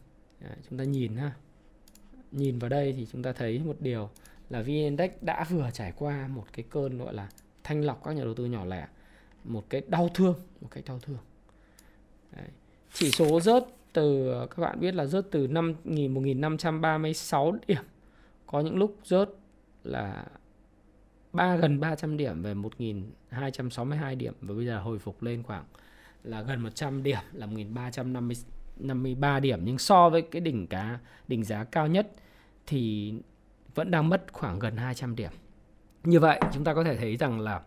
à, 0.42 0.56
chúng 0.70 0.80
ta 0.80 0.84
nhìn 0.84 1.16
ha. 1.16 1.32
Nhìn 2.32 2.60
vào 2.60 2.70
đây 2.70 2.94
thì 2.98 3.08
chúng 3.12 3.24
ta 3.24 3.34
thấy 3.34 3.60
một 3.60 3.76
điều 3.80 4.10
là 4.50 4.62
VN 4.62 4.68
Index 4.68 5.12
đã 5.22 5.46
vừa 5.50 5.70
trải 5.74 5.94
qua 5.96 6.28
một 6.28 6.46
cái 6.54 6.66
cơn 6.70 6.98
gọi 6.98 7.14
là 7.14 7.30
thanh 7.64 7.82
lọc 7.82 8.04
các 8.04 8.12
nhà 8.12 8.24
đầu 8.24 8.34
tư 8.34 8.46
nhỏ 8.46 8.66
lẻ, 8.66 8.88
một 9.44 9.66
cái 9.70 9.82
đau 9.88 10.10
thương, 10.14 10.36
một 10.62 10.68
cái 10.72 10.84
đau 10.86 11.00
thương. 11.00 11.18
Đấy 12.32 12.48
chỉ 12.94 13.12
số 13.12 13.40
rớt 13.40 13.66
từ 13.94 14.32
các 14.50 14.58
bạn 14.62 14.80
biết 14.80 14.96
là 14.96 15.06
rớt 15.06 15.26
từ 15.32 15.48
5 15.48 15.76
1536 15.84 17.56
điểm. 17.68 17.84
Có 18.48 18.62
những 18.62 18.78
lúc 18.78 18.98
rớt 19.04 19.30
là 19.84 20.26
ba 21.34 21.56
gần 21.56 21.80
300 21.80 22.18
điểm 22.18 22.42
về 22.42 22.54
1262 22.54 24.16
điểm 24.16 24.34
và 24.42 24.54
bây 24.54 24.66
giờ 24.66 24.80
hồi 24.80 25.00
phục 25.00 25.24
lên 25.24 25.44
khoảng 25.44 25.66
là 26.24 26.42
gần 26.42 26.62
100 26.62 27.04
điểm 27.04 27.20
là 27.34 27.46
1353 27.46 29.40
điểm 29.40 29.60
nhưng 29.64 29.78
so 29.78 30.10
với 30.10 30.22
cái 30.22 30.42
đỉnh 30.42 30.68
cá 30.68 31.00
đỉnh 31.28 31.44
giá 31.44 31.64
cao 31.64 31.88
nhất 31.88 32.12
thì 32.68 33.14
vẫn 33.76 33.92
đang 33.92 34.10
mất 34.10 34.34
khoảng 34.34 34.60
gần 34.60 34.78
200 34.78 35.16
điểm. 35.16 35.32
Như 36.04 36.20
vậy 36.20 36.40
chúng 36.54 36.64
ta 36.64 36.74
có 36.74 36.84
thể 36.84 36.98
thấy 36.98 37.18
rằng 37.18 37.40
là 37.40 37.62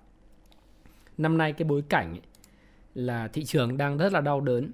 năm 1.18 1.38
nay 1.38 1.52
cái 1.52 1.68
bối 1.68 1.82
cảnh 1.88 2.10
ấy, 2.10 2.22
là 2.94 3.28
thị 3.28 3.44
trường 3.44 3.76
đang 3.76 3.98
rất 3.98 4.12
là 4.12 4.20
đau 4.20 4.40
đớn 4.40 4.70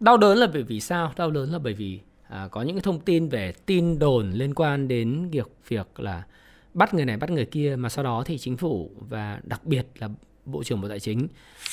Đau 0.00 0.16
đớn 0.16 0.38
là 0.38 0.46
bởi 0.52 0.62
vì 0.62 0.80
sao? 0.80 1.12
Đau 1.16 1.30
đớn 1.30 1.52
là 1.52 1.58
bởi 1.58 1.74
vì 1.74 2.00
à, 2.28 2.48
có 2.50 2.62
những 2.62 2.76
cái 2.76 2.82
thông 2.82 3.00
tin 3.00 3.28
về 3.28 3.52
tin 3.66 3.98
đồn 3.98 4.30
liên 4.30 4.54
quan 4.54 4.88
đến 4.88 5.28
việc 5.30 5.50
việc 5.68 6.00
là 6.00 6.22
bắt 6.74 6.94
người 6.94 7.04
này 7.04 7.16
bắt 7.16 7.30
người 7.30 7.44
kia 7.44 7.76
mà 7.78 7.88
sau 7.88 8.04
đó 8.04 8.22
thì 8.26 8.38
chính 8.38 8.56
phủ 8.56 8.90
và 9.08 9.40
đặc 9.44 9.64
biệt 9.64 9.86
là 9.98 10.08
Bộ 10.44 10.64
trưởng 10.64 10.80
Bộ 10.80 10.88
Tài 10.88 11.00
chính. 11.00 11.28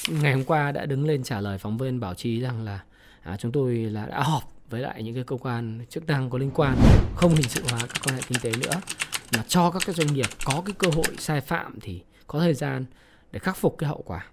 Ngày 0.10 0.34
hôm 0.34 0.44
qua 0.44 0.72
đã 0.72 0.86
đứng 0.86 1.06
lên 1.06 1.24
trả 1.24 1.42
lời 1.42 1.58
phóng 1.58 1.78
viên 1.78 2.00
báo 2.00 2.14
chí 2.14 2.42
rằng 2.42 2.64
là 2.64 2.84
à, 3.22 3.38
chúng 3.38 3.52
tôi 3.52 3.76
là 3.76 4.06
đã 4.06 4.24
họp 4.24 4.44
với 4.70 4.82
lại 4.82 5.04
những 5.04 5.16
cái 5.16 5.24
cơ 5.24 5.38
quan 5.38 5.86
chức 5.90 6.08
năng 6.08 6.30
có 6.30 6.38
liên 6.38 6.52
quan 6.56 6.78
không 7.16 7.36
hình 7.36 7.50
sự 7.50 7.64
hóa 7.70 7.80
các 7.80 8.02
quan 8.06 8.16
hệ 8.16 8.22
kinh 8.28 8.40
tế 8.42 8.52
nữa. 8.52 8.82
Mà 9.38 9.44
cho 9.48 9.72
các 9.72 9.82
cái 9.86 9.96
doanh 9.96 10.14
nghiệp 10.14 10.28
có 10.46 10.64
cái 10.66 10.76
cơ 10.78 10.88
hội 10.96 11.16
sai 11.18 11.42
phạm 11.42 11.80
thì 11.82 12.02
có 12.28 12.40
thời 12.40 12.54
gian 12.54 12.86
để 13.32 13.40
khắc 13.40 13.58
phục 13.58 13.76
cái 13.78 13.88
hậu 13.88 14.04
quả. 14.06 14.26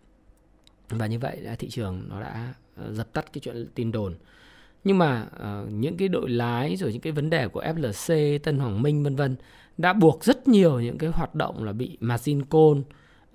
Và 0.89 1.07
như 1.07 1.19
vậy 1.19 1.41
là 1.41 1.55
thị 1.55 1.69
trường 1.69 2.05
nó 2.09 2.21
đã 2.21 2.55
ờ, 2.77 2.93
dập 2.93 3.13
tắt 3.13 3.33
cái 3.33 3.41
chuyện 3.41 3.67
tin 3.75 3.93
đồn. 3.93 4.15
Nhưng 4.85 4.99
mà 4.99 5.27
uh, 5.37 5.73
những 5.73 5.97
cái 5.97 6.09
đội 6.09 6.31
lái 6.31 6.77
rồi 6.77 6.93
những 6.93 7.01
cái 7.01 7.13
vấn 7.13 7.31
đề 7.31 7.49
của 7.49 7.63
FLC, 7.63 8.39
Tân 8.39 8.59
Hoàng 8.59 8.83
Minh 8.83 9.03
vân 9.03 9.17
vân 9.17 9.37
đã 9.79 9.93
buộc 9.93 10.25
rất 10.25 10.49
nhiều 10.49 10.81
những 10.81 10.99
cái 10.99 11.11
hoạt 11.11 11.35
động 11.35 11.65
là 11.65 11.73
bị 11.73 11.97
margin 12.01 12.45
call, 12.45 12.81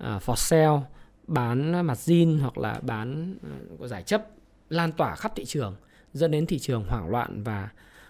uh, 0.02 0.22
for 0.22 0.34
sale, 0.34 0.80
bán 1.26 1.86
mặt 1.86 1.98
zin 1.98 2.40
hoặc 2.40 2.58
là 2.58 2.80
bán 2.82 3.36
uh, 3.80 3.88
giải 3.88 4.02
chấp 4.02 4.26
lan 4.68 4.92
tỏa 4.92 5.14
khắp 5.14 5.32
thị 5.36 5.44
trường 5.44 5.76
dẫn 6.12 6.30
đến 6.30 6.46
thị 6.46 6.58
trường 6.58 6.84
hoảng 6.84 7.08
loạn 7.08 7.42
và 7.42 7.68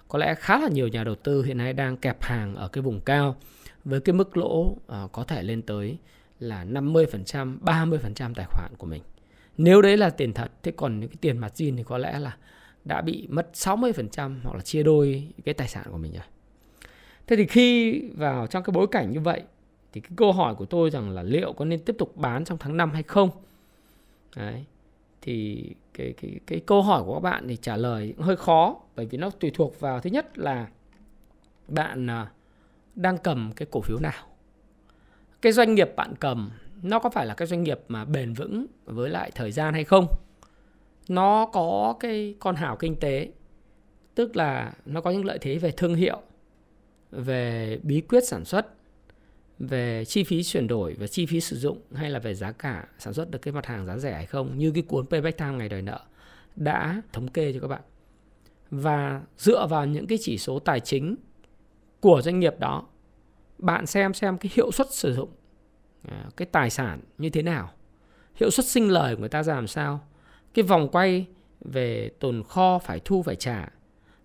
có 0.08 0.18
lẽ 0.18 0.34
khá 0.34 0.58
là 0.58 0.68
nhiều 0.68 0.88
nhà 0.88 1.04
đầu 1.04 1.14
tư 1.14 1.42
hiện 1.42 1.58
nay 1.58 1.72
đang 1.72 1.96
kẹp 1.96 2.22
hàng 2.22 2.54
ở 2.54 2.68
cái 2.68 2.82
vùng 2.82 3.00
cao 3.00 3.36
với 3.84 4.00
cái 4.00 4.12
mức 4.12 4.36
lỗ 4.36 4.60
uh, 4.60 5.12
có 5.12 5.24
thể 5.24 5.42
lên 5.42 5.62
tới 5.62 5.98
là 6.40 6.64
50%, 6.64 7.58
30% 7.60 8.34
tài 8.34 8.46
khoản 8.46 8.72
của 8.78 8.86
mình. 8.86 9.02
Nếu 9.56 9.82
đấy 9.82 9.96
là 9.96 10.10
tiền 10.10 10.32
thật, 10.32 10.52
thế 10.62 10.72
còn 10.76 11.00
những 11.00 11.08
cái 11.08 11.16
tiền 11.20 11.38
mặt 11.38 11.52
zin 11.54 11.76
thì 11.76 11.82
có 11.82 11.98
lẽ 11.98 12.18
là 12.18 12.36
đã 12.84 13.00
bị 13.02 13.26
mất 13.30 13.50
60% 13.52 14.36
hoặc 14.42 14.54
là 14.54 14.60
chia 14.60 14.82
đôi 14.82 15.28
cái 15.44 15.54
tài 15.54 15.68
sản 15.68 15.84
của 15.90 15.98
mình 15.98 16.12
rồi. 16.12 16.22
Thế 17.26 17.36
thì 17.36 17.46
khi 17.46 18.00
vào 18.16 18.46
trong 18.46 18.62
cái 18.62 18.72
bối 18.72 18.86
cảnh 18.90 19.12
như 19.12 19.20
vậy 19.20 19.42
thì 19.94 20.00
cái 20.00 20.10
câu 20.16 20.32
hỏi 20.32 20.54
của 20.54 20.64
tôi 20.64 20.90
rằng 20.90 21.10
là 21.10 21.22
liệu 21.22 21.52
có 21.52 21.64
nên 21.64 21.80
tiếp 21.84 21.96
tục 21.98 22.16
bán 22.16 22.44
trong 22.44 22.58
tháng 22.58 22.76
5 22.76 22.90
hay 22.90 23.02
không? 23.02 23.30
Đấy. 24.36 24.64
Thì 25.20 25.64
cái 25.94 26.14
cái 26.22 26.40
cái 26.46 26.60
câu 26.66 26.82
hỏi 26.82 27.02
của 27.04 27.14
các 27.14 27.20
bạn 27.20 27.48
thì 27.48 27.56
trả 27.56 27.76
lời 27.76 28.14
cũng 28.16 28.26
hơi 28.26 28.36
khó 28.36 28.76
bởi 28.96 29.06
vì 29.06 29.18
nó 29.18 29.30
tùy 29.30 29.50
thuộc 29.54 29.80
vào 29.80 30.00
thứ 30.00 30.10
nhất 30.10 30.38
là 30.38 30.68
bạn 31.68 32.10
à, 32.10 32.30
đang 32.94 33.18
cầm 33.18 33.52
cái 33.56 33.68
cổ 33.70 33.80
phiếu 33.80 33.98
nào. 33.98 34.26
Cái 35.42 35.52
doanh 35.52 35.74
nghiệp 35.74 35.90
bạn 35.96 36.14
cầm 36.20 36.50
nó 36.82 36.98
có 36.98 37.10
phải 37.10 37.26
là 37.26 37.34
cái 37.34 37.48
doanh 37.48 37.62
nghiệp 37.62 37.80
mà 37.88 38.04
bền 38.04 38.32
vững 38.34 38.66
với 38.84 39.10
lại 39.10 39.30
thời 39.34 39.52
gian 39.52 39.74
hay 39.74 39.84
không? 39.84 40.06
Nó 41.08 41.46
có 41.46 41.94
cái 42.00 42.34
con 42.40 42.54
hào 42.54 42.76
kinh 42.76 42.96
tế 42.96 43.28
tức 44.14 44.36
là 44.36 44.72
nó 44.86 45.00
có 45.00 45.10
những 45.10 45.24
lợi 45.24 45.38
thế 45.38 45.58
về 45.58 45.70
thương 45.70 45.94
hiệu, 45.94 46.20
về 47.10 47.78
bí 47.82 48.00
quyết 48.00 48.20
sản 48.28 48.44
xuất, 48.44 48.66
về 49.58 50.04
chi 50.04 50.24
phí 50.24 50.42
chuyển 50.42 50.66
đổi 50.66 50.96
và 50.98 51.06
chi 51.06 51.26
phí 51.26 51.40
sử 51.40 51.56
dụng 51.56 51.78
hay 51.94 52.10
là 52.10 52.18
về 52.18 52.34
giá 52.34 52.52
cả 52.52 52.88
sản 52.98 53.14
xuất 53.14 53.30
được 53.30 53.38
cái 53.38 53.54
mặt 53.54 53.66
hàng 53.66 53.86
giá 53.86 53.98
rẻ 53.98 54.12
hay 54.12 54.26
không 54.26 54.58
như 54.58 54.70
cái 54.70 54.82
cuốn 54.82 55.06
Payback 55.06 55.38
Time 55.38 55.52
ngày 55.52 55.68
đời 55.68 55.82
nợ 55.82 56.00
đã 56.56 57.02
thống 57.12 57.28
kê 57.28 57.52
cho 57.52 57.60
các 57.60 57.68
bạn. 57.68 57.82
Và 58.70 59.22
dựa 59.36 59.66
vào 59.66 59.86
những 59.86 60.06
cái 60.06 60.18
chỉ 60.20 60.38
số 60.38 60.58
tài 60.58 60.80
chính 60.80 61.16
của 62.00 62.22
doanh 62.24 62.40
nghiệp 62.40 62.54
đó, 62.58 62.86
bạn 63.58 63.86
xem 63.86 64.14
xem 64.14 64.38
cái 64.38 64.52
hiệu 64.54 64.72
suất 64.72 64.92
sử 64.92 65.14
dụng 65.14 65.28
à, 66.08 66.24
cái 66.36 66.46
tài 66.52 66.70
sản 66.70 67.00
như 67.18 67.30
thế 67.30 67.42
nào, 67.42 67.72
hiệu 68.34 68.50
suất 68.50 68.66
sinh 68.66 68.88
lời 68.88 69.14
của 69.14 69.20
người 69.20 69.28
ta 69.28 69.42
ra 69.42 69.54
làm 69.54 69.66
sao, 69.66 70.06
cái 70.54 70.62
vòng 70.62 70.88
quay 70.88 71.26
về 71.60 72.10
tồn 72.20 72.42
kho 72.42 72.78
phải 72.78 73.00
thu 73.04 73.22
phải 73.22 73.36
trả, 73.36 73.68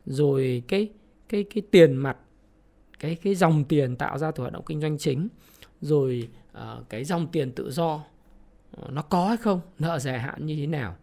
rồi 0.05 0.63
cái 0.67 0.89
cái 1.29 1.43
cái 1.43 1.63
tiền 1.71 1.95
mặt 1.95 2.17
cái 2.99 3.15
cái 3.15 3.35
dòng 3.35 3.63
tiền 3.63 3.95
tạo 3.95 4.17
ra 4.17 4.31
từ 4.31 4.41
hoạt 4.41 4.53
động 4.53 4.63
kinh 4.65 4.81
doanh 4.81 4.97
chính 4.97 5.27
rồi 5.81 6.29
uh, 6.57 6.89
cái 6.89 7.03
dòng 7.03 7.27
tiền 7.27 7.51
tự 7.51 7.71
do 7.71 8.03
ờ, 8.71 8.87
nó 8.91 9.01
có 9.01 9.27
hay 9.27 9.37
không 9.37 9.61
nợ 9.79 9.99
dài 9.99 10.19
hạn 10.19 10.45
như 10.45 10.55
thế 10.55 10.67
nào 10.67 10.95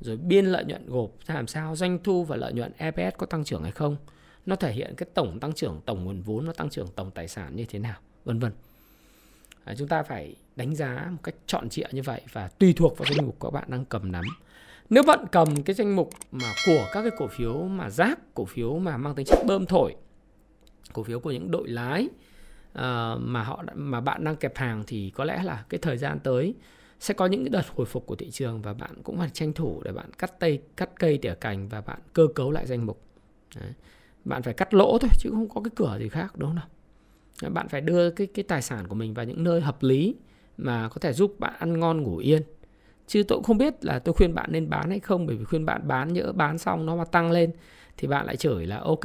rồi 0.00 0.16
biên 0.16 0.46
lợi 0.46 0.64
nhuận 0.64 0.86
gộp 0.86 1.10
ra 1.26 1.34
làm 1.34 1.46
sao 1.46 1.76
doanh 1.76 1.98
thu 2.04 2.24
và 2.24 2.36
lợi 2.36 2.52
nhuận 2.52 2.72
EPS 2.76 3.16
có 3.18 3.26
tăng 3.26 3.44
trưởng 3.44 3.62
hay 3.62 3.72
không 3.72 3.96
nó 4.46 4.56
thể 4.56 4.72
hiện 4.72 4.94
cái 4.96 5.08
tổng 5.14 5.40
tăng 5.40 5.52
trưởng 5.52 5.80
tổng 5.84 6.04
nguồn 6.04 6.22
vốn 6.22 6.44
nó 6.44 6.52
tăng 6.52 6.70
trưởng 6.70 6.88
tổng 6.88 7.10
tài 7.10 7.28
sản 7.28 7.56
như 7.56 7.64
thế 7.64 7.78
nào 7.78 7.96
vân 8.24 8.38
vân. 8.38 8.52
À, 9.64 9.74
chúng 9.78 9.88
ta 9.88 10.02
phải 10.02 10.34
đánh 10.56 10.74
giá 10.74 11.06
một 11.10 11.18
cách 11.22 11.34
trọn 11.46 11.68
trịa 11.68 11.86
như 11.92 12.02
vậy 12.02 12.20
và 12.32 12.48
tùy 12.48 12.72
thuộc 12.76 12.98
vào 12.98 13.06
danh 13.10 13.26
mục 13.26 13.36
các 13.40 13.50
bạn 13.50 13.64
đang 13.68 13.84
cầm 13.84 14.12
nắm. 14.12 14.24
Nếu 14.90 15.02
bạn 15.02 15.24
cầm 15.32 15.62
cái 15.62 15.74
danh 15.74 15.96
mục 15.96 16.10
mà 16.32 16.52
của 16.66 16.86
các 16.92 17.02
cái 17.02 17.10
cổ 17.18 17.26
phiếu 17.28 17.62
mà 17.62 17.90
rác 17.90 18.18
cổ 18.34 18.44
phiếu 18.44 18.78
mà 18.78 18.96
mang 18.96 19.14
tính 19.14 19.26
chất 19.26 19.38
bơm 19.46 19.66
thổi 19.66 19.94
cổ 20.92 21.02
phiếu 21.02 21.20
của 21.20 21.30
những 21.30 21.50
đội 21.50 21.68
lái 21.68 22.08
uh, 22.78 23.20
mà 23.20 23.42
họ 23.42 23.64
mà 23.74 24.00
bạn 24.00 24.24
đang 24.24 24.36
kẹp 24.36 24.56
hàng 24.56 24.84
thì 24.86 25.10
có 25.14 25.24
lẽ 25.24 25.42
là 25.42 25.64
cái 25.68 25.78
thời 25.78 25.96
gian 25.96 26.18
tới 26.20 26.54
sẽ 27.00 27.14
có 27.14 27.26
những 27.26 27.44
cái 27.44 27.48
đợt 27.48 27.68
hồi 27.76 27.86
phục 27.86 28.06
của 28.06 28.16
thị 28.16 28.30
trường 28.30 28.62
và 28.62 28.74
bạn 28.74 28.90
cũng 29.02 29.18
phải 29.18 29.30
tranh 29.30 29.52
thủ 29.52 29.82
để 29.84 29.92
bạn 29.92 30.10
cắt 30.18 30.40
tay 30.40 30.60
cắt 30.76 30.90
cây 30.98 31.18
tỉa 31.18 31.34
cành 31.34 31.68
và 31.68 31.80
bạn 31.80 31.98
cơ 32.12 32.26
cấu 32.34 32.50
lại 32.50 32.66
danh 32.66 32.86
mục. 32.86 33.02
Đấy. 33.60 33.72
bạn 34.24 34.42
phải 34.42 34.54
cắt 34.54 34.74
lỗ 34.74 34.98
thôi 34.98 35.10
chứ 35.18 35.30
không 35.30 35.48
có 35.48 35.60
cái 35.60 35.70
cửa 35.76 35.96
gì 36.00 36.08
khác 36.08 36.36
đúng 36.36 36.48
không 36.48 36.56
nào? 36.56 37.50
Bạn 37.50 37.68
phải 37.68 37.80
đưa 37.80 38.10
cái 38.10 38.26
cái 38.26 38.42
tài 38.42 38.62
sản 38.62 38.86
của 38.86 38.94
mình 38.94 39.14
vào 39.14 39.24
những 39.24 39.44
nơi 39.44 39.60
hợp 39.60 39.82
lý 39.82 40.14
mà 40.56 40.88
có 40.88 40.98
thể 41.00 41.12
giúp 41.12 41.36
bạn 41.38 41.54
ăn 41.58 41.80
ngon 41.80 42.02
ngủ 42.02 42.16
yên. 42.16 42.42
Chứ 43.06 43.22
tôi 43.22 43.38
cũng 43.38 43.44
không 43.44 43.58
biết 43.58 43.84
là 43.84 43.98
tôi 43.98 44.12
khuyên 44.12 44.34
bạn 44.34 44.52
nên 44.52 44.70
bán 44.70 44.90
hay 44.90 45.00
không 45.00 45.26
bởi 45.26 45.36
vì 45.36 45.44
khuyên 45.44 45.66
bạn 45.66 45.88
bán 45.88 46.12
nhỡ 46.12 46.32
bán 46.32 46.58
xong 46.58 46.86
nó 46.86 46.96
mà 46.96 47.04
tăng 47.04 47.30
lên 47.30 47.52
thì 47.96 48.08
bạn 48.08 48.26
lại 48.26 48.36
chửi 48.36 48.66
là 48.66 48.78
ok 48.78 49.04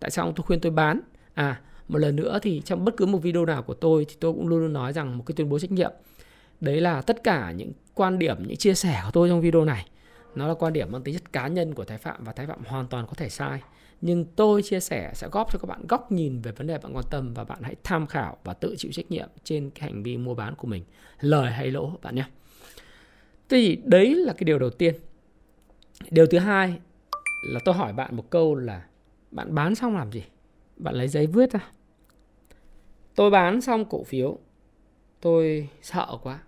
tại 0.00 0.10
sao 0.10 0.32
tôi 0.36 0.44
khuyên 0.46 0.60
tôi 0.60 0.72
bán? 0.72 1.00
À, 1.34 1.60
một 1.88 1.98
lần 1.98 2.16
nữa 2.16 2.38
thì 2.42 2.62
trong 2.64 2.84
bất 2.84 2.96
cứ 2.96 3.06
một 3.06 3.18
video 3.18 3.46
nào 3.46 3.62
của 3.62 3.74
tôi 3.74 4.04
thì 4.08 4.16
tôi 4.20 4.32
cũng 4.32 4.48
luôn 4.48 4.58
luôn 4.58 4.72
nói 4.72 4.92
rằng 4.92 5.18
một 5.18 5.24
cái 5.26 5.34
tuyên 5.36 5.48
bố 5.48 5.58
trách 5.58 5.72
nhiệm. 5.72 5.92
Đấy 6.60 6.80
là 6.80 7.02
tất 7.02 7.24
cả 7.24 7.52
những 7.52 7.72
quan 7.94 8.18
điểm, 8.18 8.36
những 8.46 8.56
chia 8.56 8.74
sẻ 8.74 9.02
của 9.04 9.10
tôi 9.10 9.28
trong 9.28 9.40
video 9.40 9.64
này 9.64 9.86
nó 10.34 10.48
là 10.48 10.54
quan 10.54 10.72
điểm 10.72 10.92
mang 10.92 11.02
tính 11.02 11.14
chất 11.14 11.32
cá 11.32 11.48
nhân 11.48 11.74
của 11.74 11.84
Thái 11.84 11.98
Phạm 11.98 12.24
và 12.24 12.32
Thái 12.32 12.46
Phạm 12.46 12.64
hoàn 12.66 12.86
toàn 12.86 13.06
có 13.06 13.14
thể 13.14 13.28
sai. 13.28 13.60
Nhưng 14.00 14.24
tôi 14.24 14.62
chia 14.62 14.80
sẻ 14.80 15.10
sẽ 15.14 15.28
góp 15.32 15.52
cho 15.52 15.58
các 15.58 15.66
bạn 15.66 15.86
góc 15.88 16.12
nhìn 16.12 16.40
về 16.40 16.52
vấn 16.52 16.66
đề 16.66 16.78
bạn 16.78 16.96
quan 16.96 17.04
tâm 17.10 17.34
và 17.34 17.44
bạn 17.44 17.58
hãy 17.62 17.76
tham 17.84 18.06
khảo 18.06 18.36
và 18.44 18.54
tự 18.54 18.74
chịu 18.78 18.92
trách 18.92 19.10
nhiệm 19.10 19.28
trên 19.44 19.70
cái 19.70 19.90
hành 19.90 20.02
vi 20.02 20.16
mua 20.16 20.34
bán 20.34 20.54
của 20.54 20.68
mình. 20.68 20.84
Lời 21.20 21.52
hay 21.52 21.70
lỗ 21.70 21.92
bạn 22.02 22.14
nhé. 22.14 22.24
Thế 23.48 23.58
thì 23.60 23.78
đấy 23.84 24.14
là 24.14 24.32
cái 24.32 24.44
điều 24.44 24.58
đầu 24.58 24.70
tiên. 24.70 24.94
Điều 26.10 26.26
thứ 26.26 26.38
hai 26.38 26.78
là 27.42 27.60
tôi 27.64 27.74
hỏi 27.74 27.92
bạn 27.92 28.16
một 28.16 28.30
câu 28.30 28.54
là 28.54 28.84
bạn 29.30 29.54
bán 29.54 29.74
xong 29.74 29.96
làm 29.96 30.12
gì? 30.12 30.22
Bạn 30.76 30.94
lấy 30.94 31.08
giấy 31.08 31.26
viết 31.26 31.52
ra 31.52 31.60
à? 31.60 31.72
tôi 33.14 33.30
bán 33.30 33.60
xong 33.60 33.84
cổ 33.84 34.04
phiếu. 34.04 34.38
Tôi 35.20 35.68
sợ 35.82 36.18
quá. 36.22 36.42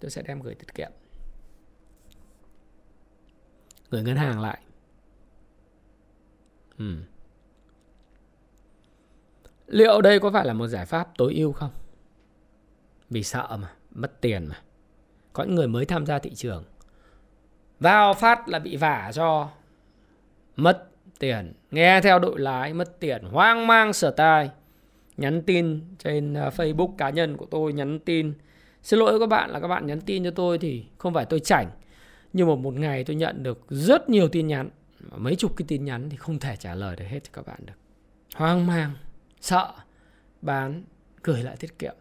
Tôi 0.00 0.10
sẽ 0.10 0.22
đem 0.22 0.40
gửi 0.40 0.54
tiết 0.54 0.74
kiệm. 0.74 0.90
Gửi 3.90 4.02
ngân 4.02 4.16
hàng 4.16 4.40
lại. 4.40 4.62
Ừ. 6.78 6.96
liệu 9.66 10.00
đây 10.00 10.20
có 10.20 10.30
phải 10.30 10.46
là 10.46 10.52
một 10.52 10.66
giải 10.66 10.86
pháp 10.86 11.08
tối 11.18 11.34
ưu 11.34 11.52
không? 11.52 11.70
Vì 13.10 13.22
sợ 13.22 13.56
mà, 13.60 13.72
mất 13.90 14.20
tiền 14.20 14.46
mà. 14.46 14.62
Có 15.32 15.44
những 15.44 15.54
người 15.54 15.68
mới 15.68 15.86
tham 15.86 16.06
gia 16.06 16.18
thị 16.18 16.34
trường. 16.34 16.64
Vào 17.80 18.14
phát 18.14 18.48
là 18.48 18.58
bị 18.58 18.76
vả 18.76 19.10
cho 19.14 19.50
mất 20.56 20.91
tiền. 21.22 21.52
Nghe 21.70 22.00
theo 22.00 22.18
đội 22.18 22.40
lái 22.40 22.74
mất 22.74 23.00
tiền, 23.00 23.22
hoang 23.22 23.66
mang 23.66 23.92
sở 23.92 24.10
tai 24.10 24.50
nhắn 25.16 25.42
tin 25.42 25.80
trên 25.98 26.34
à, 26.34 26.50
Facebook 26.56 26.96
cá 26.98 27.10
nhân 27.10 27.36
của 27.36 27.46
tôi 27.50 27.72
nhắn 27.72 27.98
tin. 27.98 28.32
Xin 28.82 28.98
lỗi 28.98 29.20
các 29.20 29.28
bạn 29.28 29.50
là 29.50 29.60
các 29.60 29.68
bạn 29.68 29.86
nhắn 29.86 30.00
tin 30.00 30.24
cho 30.24 30.30
tôi 30.30 30.58
thì 30.58 30.84
không 30.98 31.14
phải 31.14 31.24
tôi 31.24 31.40
chảnh. 31.40 31.70
Nhưng 32.32 32.48
mà 32.48 32.54
một 32.54 32.74
ngày 32.74 33.04
tôi 33.04 33.16
nhận 33.16 33.42
được 33.42 33.60
rất 33.68 34.08
nhiều 34.08 34.28
tin 34.28 34.46
nhắn. 34.46 34.70
Mấy 35.16 35.36
chục 35.36 35.56
cái 35.56 35.64
tin 35.68 35.84
nhắn 35.84 36.10
thì 36.10 36.16
không 36.16 36.38
thể 36.38 36.56
trả 36.56 36.74
lời 36.74 36.96
được 36.96 37.04
hết 37.08 37.24
cho 37.24 37.30
các 37.32 37.46
bạn 37.46 37.58
được. 37.66 37.78
Hoang 38.34 38.66
mang, 38.66 38.90
sợ, 39.40 39.72
bán, 40.42 40.84
gửi 41.22 41.42
lại 41.42 41.56
tiết 41.56 41.78
kiệm. 41.78 41.94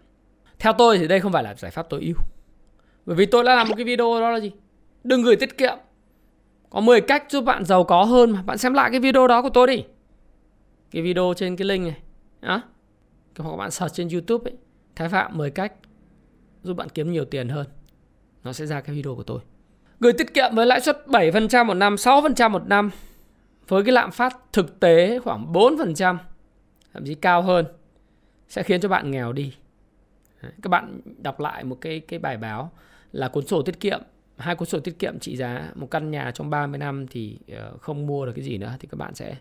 Theo 0.59 0.73
tôi 0.77 0.97
thì 0.97 1.07
đây 1.07 1.19
không 1.19 1.31
phải 1.31 1.43
là 1.43 1.55
giải 1.55 1.71
pháp 1.71 1.89
tối 1.89 2.01
ưu. 2.01 2.15
Bởi 3.05 3.15
vì 3.15 3.25
tôi 3.25 3.43
đã 3.43 3.55
làm 3.55 3.69
một 3.69 3.75
cái 3.77 3.85
video 3.85 4.19
đó 4.21 4.31
là 4.31 4.39
gì? 4.39 4.51
Đừng 5.03 5.21
gửi 5.21 5.35
tiết 5.35 5.57
kiệm 5.57 5.77
có 6.71 6.81
10 6.81 7.01
cách 7.01 7.25
giúp 7.29 7.41
bạn 7.41 7.65
giàu 7.65 7.83
có 7.83 8.03
hơn 8.03 8.31
mà. 8.31 8.41
Bạn 8.41 8.57
xem 8.57 8.73
lại 8.73 8.91
cái 8.91 8.99
video 8.99 9.27
đó 9.27 9.41
của 9.41 9.49
tôi 9.49 9.67
đi. 9.67 9.83
Cái 10.91 11.01
video 11.01 11.33
trên 11.37 11.55
cái 11.55 11.67
link 11.67 11.83
này. 11.83 11.97
Đó. 12.41 12.61
Hoặc 13.37 13.57
bạn 13.57 13.71
search 13.71 13.95
trên 13.95 14.09
YouTube 14.09 14.51
ấy. 14.51 14.57
Thái 14.95 15.09
Phạm 15.09 15.37
10 15.37 15.51
cách 15.51 15.73
giúp 16.63 16.73
bạn 16.73 16.89
kiếm 16.89 17.11
nhiều 17.11 17.25
tiền 17.25 17.49
hơn. 17.49 17.67
Nó 18.43 18.53
sẽ 18.53 18.65
ra 18.65 18.81
cái 18.81 18.95
video 18.95 19.15
của 19.15 19.23
tôi. 19.23 19.39
Gửi 19.99 20.13
tiết 20.13 20.33
kiệm 20.33 20.55
với 20.55 20.65
lãi 20.65 20.81
suất 20.81 21.03
7% 21.07 21.65
một 21.65 21.73
năm, 21.73 21.95
6% 21.95 22.49
một 22.49 22.67
năm. 22.67 22.89
Với 23.67 23.83
cái 23.83 23.91
lạm 23.91 24.11
phát 24.11 24.37
thực 24.53 24.79
tế 24.79 25.19
khoảng 25.19 25.53
4%, 25.53 26.17
thậm 26.93 27.05
chí 27.05 27.15
cao 27.15 27.41
hơn 27.41 27.65
sẽ 28.47 28.63
khiến 28.63 28.81
cho 28.81 28.89
bạn 28.89 29.11
nghèo 29.11 29.33
đi. 29.33 29.53
Các 30.41 30.69
bạn 30.69 31.01
đọc 31.17 31.39
lại 31.39 31.63
một 31.63 31.77
cái 31.81 31.99
cái 31.99 32.19
bài 32.19 32.37
báo 32.37 32.71
là 33.11 33.27
cuốn 33.27 33.45
sổ 33.45 33.61
tiết 33.61 33.79
kiệm 33.79 34.01
hai 34.41 34.55
cuốn 34.55 34.67
sổ 34.67 34.79
tiết 34.79 34.99
kiệm 34.99 35.19
trị 35.19 35.35
giá 35.35 35.71
một 35.75 35.91
căn 35.91 36.11
nhà 36.11 36.31
trong 36.33 36.49
30 36.49 36.77
năm 36.77 37.07
thì 37.07 37.37
ờ, 37.51 37.77
không 37.81 38.07
mua 38.07 38.25
được 38.25 38.31
cái 38.35 38.43
gì 38.43 38.57
nữa 38.57 38.75
thì 38.79 38.87
các 38.91 38.97
bạn 38.97 39.15
sẽ 39.15 39.35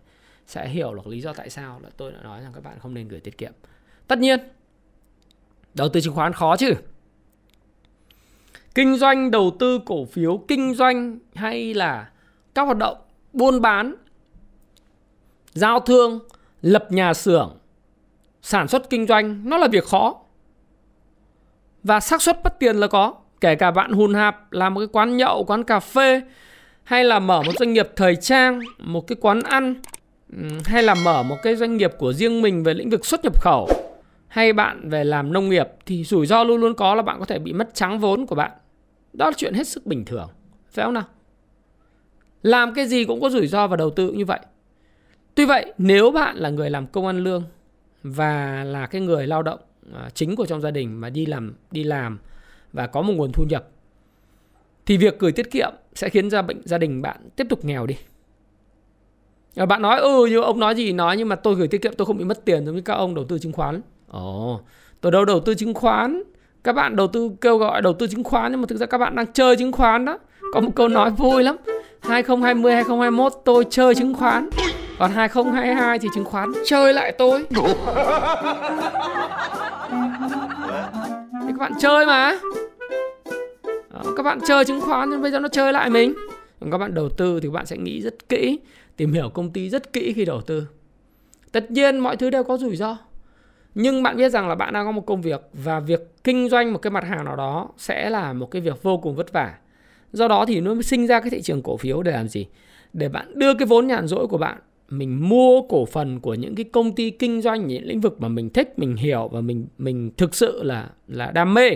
sẽ 0.47 0.69
hiểu 0.69 0.95
được 0.95 1.07
lý 1.07 1.21
do 1.21 1.33
tại 1.33 1.51
sao 1.51 1.81
là 1.83 1.89
tôi 1.97 2.13
đã 2.13 2.19
nói 2.23 2.43
rằng 2.43 2.53
các 2.55 2.65
bạn 2.65 2.79
không 2.79 2.95
nên 2.95 3.09
gửi 3.09 3.21
tiết 3.21 3.39
kiệm. 3.39 3.53
Tất 4.07 4.19
nhiên 4.19 4.41
đầu 5.75 5.89
tư 5.89 6.01
chứng 6.01 6.15
khoán 6.15 6.33
khó 6.33 6.57
chứ. 6.57 6.75
Kinh 8.75 8.97
doanh 8.97 9.31
đầu 9.31 9.57
tư 9.59 9.81
cổ 9.87 10.05
phiếu, 10.05 10.45
kinh 10.49 10.75
doanh 10.75 11.19
hay 11.35 11.75
là 11.75 12.11
các 12.55 12.63
hoạt 12.63 12.79
động 12.79 12.97
buôn 13.33 13.61
bán, 13.61 13.95
giao 15.53 15.81
thương, 15.81 16.21
lập 16.63 16.87
nhà 16.91 17.15
xưởng, 17.15 17.59
sản 18.43 18.69
xuất 18.69 18.91
kinh 18.91 19.07
doanh 19.07 19.49
nó 19.49 19.59
là 19.59 19.69
việc 19.69 19.85
khó. 19.85 20.23
Và 21.83 22.01
xác 22.01 22.23
suất 22.23 22.41
mất 22.45 22.59
tiền 22.59 22.77
là 22.77 22.87
có 22.87 23.15
kể 23.41 23.55
cả 23.55 23.71
bạn 23.71 23.93
hùn 23.93 24.15
hạp 24.15 24.53
làm 24.53 24.75
một 24.75 24.81
cái 24.81 24.89
quán 24.93 25.17
nhậu, 25.17 25.45
quán 25.45 25.65
cà 25.65 25.81
phê, 25.81 26.23
hay 26.83 27.05
là 27.05 27.19
mở 27.19 27.43
một 27.43 27.53
doanh 27.59 27.73
nghiệp 27.73 27.89
thời 27.97 28.17
trang, 28.17 28.61
một 28.79 29.07
cái 29.07 29.17
quán 29.21 29.41
ăn 29.43 29.75
hay 30.65 30.83
là 30.83 30.95
mở 31.05 31.23
một 31.23 31.37
cái 31.43 31.57
doanh 31.57 31.77
nghiệp 31.77 31.91
của 31.99 32.13
riêng 32.13 32.43
mình 32.43 32.63
về 32.63 32.75
lĩnh 32.75 32.91
vực 32.91 33.07
xuất 33.07 33.25
nhập 33.25 33.41
khẩu, 33.41 33.69
hay 34.29 34.53
bạn 34.53 34.89
về 34.89 35.05
làm 35.05 35.33
nông 35.33 35.49
nghiệp, 35.49 35.69
thì 35.87 36.05
rủi 36.05 36.27
ro 36.27 36.45
luôn 36.45 36.61
luôn 36.61 36.75
có 36.75 36.95
là 36.95 37.03
bạn 37.03 37.19
có 37.19 37.25
thể 37.25 37.39
bị 37.39 37.53
mất 37.53 37.75
trắng 37.75 37.99
vốn 37.99 38.27
của 38.27 38.35
bạn. 38.35 38.51
Đó 39.13 39.27
là 39.27 39.33
chuyện 39.37 39.55
hết 39.55 39.69
sức 39.69 39.87
bình 39.87 40.05
thường. 40.05 40.29
Phải 40.71 40.85
không 40.85 40.95
nào? 40.95 41.05
Làm 42.43 42.75
cái 42.75 42.87
gì 42.87 43.05
cũng 43.05 43.21
có 43.21 43.31
rủi 43.31 43.47
ro 43.47 43.67
và 43.67 43.77
đầu 43.77 43.91
tư 43.91 44.13
như 44.13 44.25
vậy. 44.25 44.41
Tuy 45.35 45.45
vậy, 45.45 45.73
nếu 45.79 46.11
bạn 46.11 46.37
là 46.37 46.51
người 46.51 46.71
làm 46.71 46.87
công 46.87 47.07
ăn 47.07 47.19
lương 47.19 47.45
và 48.03 48.65
là 48.65 48.87
cái 48.87 49.01
người 49.01 49.27
lao 49.27 49.43
động 49.43 49.61
à, 49.95 50.11
chính 50.15 50.37
của 50.37 50.47
trong 50.47 50.61
gia 50.61 50.71
đình 50.71 51.01
mà 51.01 51.11
đi 51.11 51.27
làm 51.27 51.55
đi 51.71 51.85
làm 51.85 52.19
và 52.73 52.87
có 52.87 53.03
một 53.03 53.13
nguồn 53.17 53.33
thu 53.33 53.45
nhập 53.45 53.69
thì 54.87 54.97
việc 54.97 55.19
gửi 55.19 55.33
tiết 55.33 55.51
kiệm 55.51 55.71
sẽ 55.95 56.09
khiến 56.09 56.31
gia 56.31 56.43
bệnh 56.43 56.63
gia 56.65 56.79
đình 56.79 57.03
bạn 57.03 57.17
tiếp 57.37 57.47
tục 57.51 57.65
nghèo 57.65 57.87
đi. 57.87 57.97
Ờ, 59.57 59.67
bạn 59.67 59.83
nói 59.83 60.01
ừ 60.01 60.27
như 60.27 60.41
ông 60.41 60.61
nói 60.61 60.75
gì 60.75 60.93
nói 60.93 61.17
nhưng 61.17 61.29
mà 61.29 61.37
tôi 61.37 61.55
gửi 61.55 61.69
tiết 61.69 61.83
kiệm 61.83 61.95
tôi 61.95 62.07
không 62.07 62.19
bị 62.19 62.25
mất 62.25 62.45
tiền 62.45 62.67
giống 62.67 62.75
như 62.75 62.81
các 62.81 62.95
ông 62.95 63.15
đầu 63.15 63.25
tư 63.25 63.39
chứng 63.39 63.53
khoán. 63.53 63.81
Ồ, 64.09 64.61
tôi 65.01 65.13
đâu 65.13 65.25
đầu 65.25 65.41
tư 65.41 65.55
chứng 65.55 65.75
khoán. 65.75 66.23
Các 66.65 66.73
bạn 66.73 66.97
đầu 66.97 67.07
tư 67.07 67.31
kêu 67.41 67.59
gọi 67.59 67.83
đầu 67.83 67.93
tư 67.93 68.07
chứng 68.07 68.25
khoán 68.25 68.53
nhưng 68.53 68.61
mà 68.61 68.67
thực 68.67 68.79
ra 68.79 68.87
các 68.87 68.99
bạn 68.99 69.17
đang 69.17 69.33
chơi 69.33 69.57
chứng 69.57 69.73
khoán 69.73 70.05
đó. 70.05 70.19
Có 70.53 70.61
một 70.61 70.71
câu 70.75 70.89
nói 70.89 71.11
vui 71.11 71.43
lắm. 71.43 71.57
2020 72.01 72.75
2021 72.75 73.33
tôi 73.45 73.65
chơi 73.71 73.95
chứng 73.95 74.15
khoán. 74.15 74.49
Còn 74.99 75.11
2022 75.11 75.99
thì 75.99 76.09
chứng 76.15 76.25
khoán 76.25 76.53
chơi 76.67 76.95
lại 76.95 77.13
tôi. 77.19 77.45
thì 81.51 81.55
các 81.59 81.71
bạn 81.71 81.73
chơi 81.81 82.07
mà. 82.07 82.39
Đó, 83.91 84.13
các 84.17 84.23
bạn 84.23 84.39
chơi 84.47 84.65
chứng 84.65 84.81
khoán 84.81 85.11
nhưng 85.11 85.23
bây 85.23 85.31
giờ 85.31 85.39
nó 85.39 85.49
chơi 85.49 85.73
lại 85.73 85.91
mình. 85.91 86.15
Còn 86.61 86.71
các 86.71 86.79
bạn 86.79 86.95
đầu 86.95 87.09
tư 87.09 87.41
thì 87.41 87.49
các 87.49 87.53
bạn 87.53 87.67
sẽ 87.67 87.77
nghĩ 87.77 88.03
rất 88.03 88.29
kỹ, 88.29 88.59
tìm 88.97 89.13
hiểu 89.13 89.31
công 89.35 89.51
ty 89.51 89.71
rất 89.71 89.93
kỹ 89.93 90.13
khi 90.13 90.25
đầu 90.25 90.41
tư. 90.41 90.67
Tất 91.53 91.71
nhiên 91.71 91.99
mọi 91.99 92.17
thứ 92.17 92.31
đều 92.31 92.45
có 92.45 92.57
rủi 92.57 92.77
ro. 92.77 92.97
Nhưng 93.75 94.03
bạn 94.03 94.17
biết 94.17 94.29
rằng 94.29 94.49
là 94.49 94.55
bạn 94.55 94.73
đang 94.73 94.87
có 94.87 94.93
một 94.93 95.07
công 95.07 95.23
việc 95.23 95.41
và 95.53 95.81
việc 95.81 96.25
kinh 96.25 96.49
doanh 96.49 96.73
một 96.73 96.79
cái 96.79 96.91
mặt 96.91 97.05
hàng 97.05 97.25
nào 97.25 97.37
đó 97.37 97.69
sẽ 97.77 98.11
là 98.11 98.33
một 98.33 98.51
cái 98.51 98.63
việc 98.63 98.83
vô 98.83 98.99
cùng 98.99 99.17
vất 99.17 99.33
vả. 99.33 99.55
Do 100.13 100.29
đó 100.29 100.45
thì 100.47 100.61
nó 100.61 100.75
mới 100.75 100.83
sinh 100.83 101.07
ra 101.07 101.21
cái 101.21 101.31
thị 101.31 101.43
trường 101.43 101.63
cổ 101.63 101.77
phiếu 101.77 102.03
để 102.03 102.13
làm 102.13 102.29
gì? 102.29 102.47
Để 102.93 103.09
bạn 103.09 103.39
đưa 103.39 103.55
cái 103.55 103.67
vốn 103.67 103.87
nhàn 103.87 104.07
rỗi 104.07 104.27
của 104.27 104.39
bạn 104.39 104.59
mình 104.91 105.29
mua 105.29 105.63
cổ 105.63 105.87
phần 105.87 106.21
của 106.21 106.35
những 106.35 106.55
cái 106.55 106.65
công 106.65 106.95
ty 106.95 107.11
kinh 107.11 107.41
doanh 107.41 107.67
những 107.67 107.85
lĩnh 107.85 108.01
vực 108.01 108.21
mà 108.21 108.29
mình 108.29 108.51
thích, 108.51 108.79
mình 108.79 108.97
hiểu 108.97 109.29
và 109.33 109.41
mình 109.41 109.67
mình 109.79 110.11
thực 110.17 110.35
sự 110.35 110.63
là 110.63 110.91
là 111.09 111.31
đam 111.31 111.55
mê. 111.55 111.71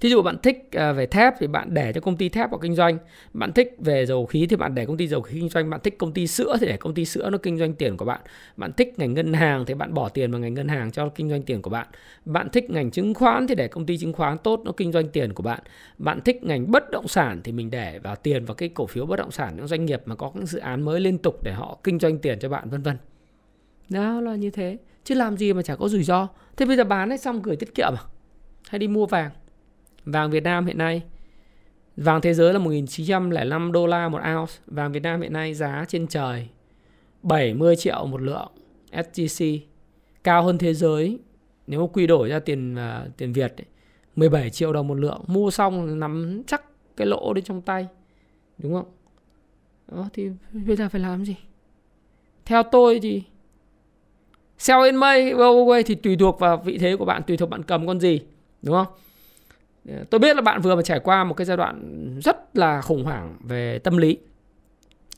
Thí 0.00 0.08
dụ 0.08 0.22
bạn 0.22 0.36
thích 0.42 0.68
à, 0.72 0.92
về 0.92 1.06
thép 1.06 1.34
thì 1.40 1.46
bạn 1.46 1.74
để 1.74 1.92
cho 1.92 2.00
công 2.00 2.16
ty 2.16 2.28
thép 2.28 2.50
vào 2.50 2.58
kinh 2.58 2.74
doanh. 2.74 2.98
Bạn 3.32 3.52
thích 3.52 3.76
về 3.78 4.06
dầu 4.06 4.26
khí 4.26 4.46
thì 4.50 4.56
bạn 4.56 4.74
để 4.74 4.86
công 4.86 4.96
ty 4.96 5.06
dầu 5.06 5.20
khí 5.20 5.40
kinh 5.40 5.48
doanh. 5.48 5.70
Bạn 5.70 5.80
thích 5.84 5.98
công 5.98 6.12
ty 6.12 6.26
sữa 6.26 6.56
thì 6.60 6.66
để 6.66 6.76
công 6.76 6.94
ty 6.94 7.04
sữa 7.04 7.30
nó 7.30 7.38
kinh 7.38 7.58
doanh 7.58 7.74
tiền 7.74 7.96
của 7.96 8.04
bạn. 8.04 8.20
Bạn 8.56 8.72
thích 8.72 8.94
ngành 8.98 9.14
ngân 9.14 9.32
hàng 9.32 9.64
thì 9.66 9.74
bạn 9.74 9.94
bỏ 9.94 10.08
tiền 10.08 10.30
vào 10.30 10.40
ngành 10.40 10.54
ngân 10.54 10.68
hàng 10.68 10.90
cho 10.90 11.08
kinh 11.08 11.30
doanh 11.30 11.42
tiền 11.42 11.62
của 11.62 11.70
bạn. 11.70 11.86
Bạn 12.24 12.48
thích 12.50 12.70
ngành 12.70 12.90
chứng 12.90 13.14
khoán 13.14 13.46
thì 13.46 13.54
để 13.54 13.68
công 13.68 13.86
ty 13.86 13.98
chứng 13.98 14.12
khoán 14.12 14.38
tốt 14.38 14.60
nó 14.64 14.72
kinh 14.72 14.92
doanh 14.92 15.08
tiền 15.08 15.34
của 15.34 15.42
bạn. 15.42 15.60
Bạn 15.98 16.20
thích 16.20 16.44
ngành 16.44 16.70
bất 16.70 16.90
động 16.90 17.08
sản 17.08 17.40
thì 17.44 17.52
mình 17.52 17.70
để 17.70 17.98
vào 17.98 18.16
tiền 18.16 18.44
vào 18.44 18.54
cái 18.54 18.68
cổ 18.68 18.86
phiếu 18.86 19.06
bất 19.06 19.16
động 19.16 19.30
sản, 19.30 19.56
những 19.56 19.66
doanh 19.66 19.84
nghiệp 19.84 20.02
mà 20.04 20.14
có 20.14 20.32
những 20.34 20.46
dự 20.46 20.58
án 20.58 20.82
mới 20.82 21.00
liên 21.00 21.18
tục 21.18 21.42
để 21.42 21.52
họ 21.52 21.78
kinh 21.84 21.98
doanh 21.98 22.18
tiền 22.18 22.38
cho 22.38 22.48
bạn, 22.48 22.70
vân 22.70 22.82
vân. 22.82 22.96
Đó, 23.88 24.20
là 24.20 24.34
như 24.34 24.50
thế. 24.50 24.78
Chứ 25.04 25.14
làm 25.14 25.36
gì 25.36 25.52
mà 25.52 25.62
chả 25.62 25.76
có 25.76 25.88
rủi 25.88 26.02
ro. 26.02 26.28
Thế 26.56 26.66
bây 26.66 26.76
giờ 26.76 26.84
bán 26.84 27.10
hết 27.10 27.20
xong 27.20 27.42
gửi 27.42 27.56
tiết 27.56 27.74
kiệm 27.74 27.92
à? 27.96 28.04
Hay 28.68 28.78
đi 28.78 28.88
mua 28.88 29.06
vàng? 29.06 29.30
Vàng 30.04 30.30
Việt 30.30 30.42
Nam 30.42 30.66
hiện 30.66 30.78
nay 30.78 31.02
Vàng 31.96 32.20
thế 32.20 32.34
giới 32.34 32.52
là 32.52 32.58
1905 32.58 33.72
đô 33.72 33.86
la 33.86 34.08
một 34.08 34.20
ounce 34.36 34.52
Vàng 34.66 34.92
Việt 34.92 35.02
Nam 35.02 35.20
hiện 35.20 35.32
nay 35.32 35.54
giá 35.54 35.84
trên 35.88 36.06
trời 36.06 36.48
70 37.22 37.76
triệu 37.76 38.06
một 38.06 38.20
lượng 38.20 38.48
SGC 38.92 39.44
Cao 40.24 40.42
hơn 40.42 40.58
thế 40.58 40.74
giới 40.74 41.18
Nếu 41.66 41.90
quy 41.92 42.06
đổi 42.06 42.28
ra 42.28 42.38
tiền 42.38 42.74
uh, 42.74 43.16
tiền 43.16 43.32
Việt 43.32 43.60
ấy, 43.60 43.66
17 44.16 44.50
triệu 44.50 44.72
đồng 44.72 44.88
một 44.88 44.94
lượng 44.94 45.20
Mua 45.26 45.50
xong 45.50 46.00
nắm 46.00 46.42
chắc 46.46 46.62
cái 46.96 47.06
lỗ 47.06 47.32
đi 47.34 47.42
trong 47.42 47.62
tay 47.62 47.86
Đúng 48.58 48.74
không? 48.74 48.92
Đó, 49.88 50.08
thì 50.12 50.30
bây 50.52 50.76
giờ 50.76 50.88
phải 50.88 51.00
làm 51.00 51.24
gì? 51.24 51.36
Theo 52.44 52.62
tôi 52.62 53.00
thì 53.02 53.22
Sell 54.58 54.84
in 54.84 54.96
May, 54.96 55.34
thì 55.86 55.94
tùy 55.94 56.16
thuộc 56.16 56.38
vào 56.38 56.56
vị 56.56 56.78
thế 56.78 56.96
của 56.96 57.04
bạn 57.04 57.22
Tùy 57.26 57.36
thuộc 57.36 57.50
bạn 57.50 57.62
cầm 57.62 57.86
con 57.86 58.00
gì 58.00 58.20
Đúng 58.62 58.74
không? 58.74 58.86
Tôi 59.84 60.18
biết 60.18 60.36
là 60.36 60.42
bạn 60.42 60.60
vừa 60.60 60.76
mà 60.76 60.82
trải 60.82 61.00
qua 61.00 61.24
một 61.24 61.34
cái 61.34 61.44
giai 61.44 61.56
đoạn 61.56 62.06
rất 62.24 62.56
là 62.56 62.80
khủng 62.80 63.04
hoảng 63.04 63.36
về 63.40 63.78
tâm 63.78 63.96
lý. 63.96 64.18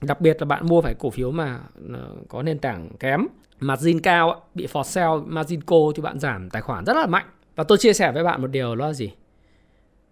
Đặc 0.03 0.21
biệt 0.21 0.37
là 0.41 0.45
bạn 0.45 0.67
mua 0.67 0.81
phải 0.81 0.95
cổ 0.95 1.11
phiếu 1.11 1.31
mà 1.31 1.61
ờ, 1.93 2.17
có 2.29 2.43
nền 2.43 2.59
tảng 2.59 2.91
kém. 3.01 3.27
Margin 3.61 4.01
cao 4.01 4.43
bị 4.55 4.67
for 4.67 4.83
sale, 4.83 5.23
margin 5.27 5.61
cô 5.63 5.93
thì 5.93 6.03
bạn 6.03 6.19
giảm 6.19 6.51
tài 6.51 6.63
khoản 6.63 6.85
rất 6.85 6.97
là 6.97 7.07
mạnh. 7.07 7.27
Và 7.57 7.65
tôi 7.65 7.79
chia 7.79 7.93
sẻ 7.93 8.13
với 8.13 8.25
bạn 8.25 8.43
một 8.43 8.47
điều 8.47 8.77
đó 8.77 8.87
là 8.87 8.93
gì? 8.93 9.13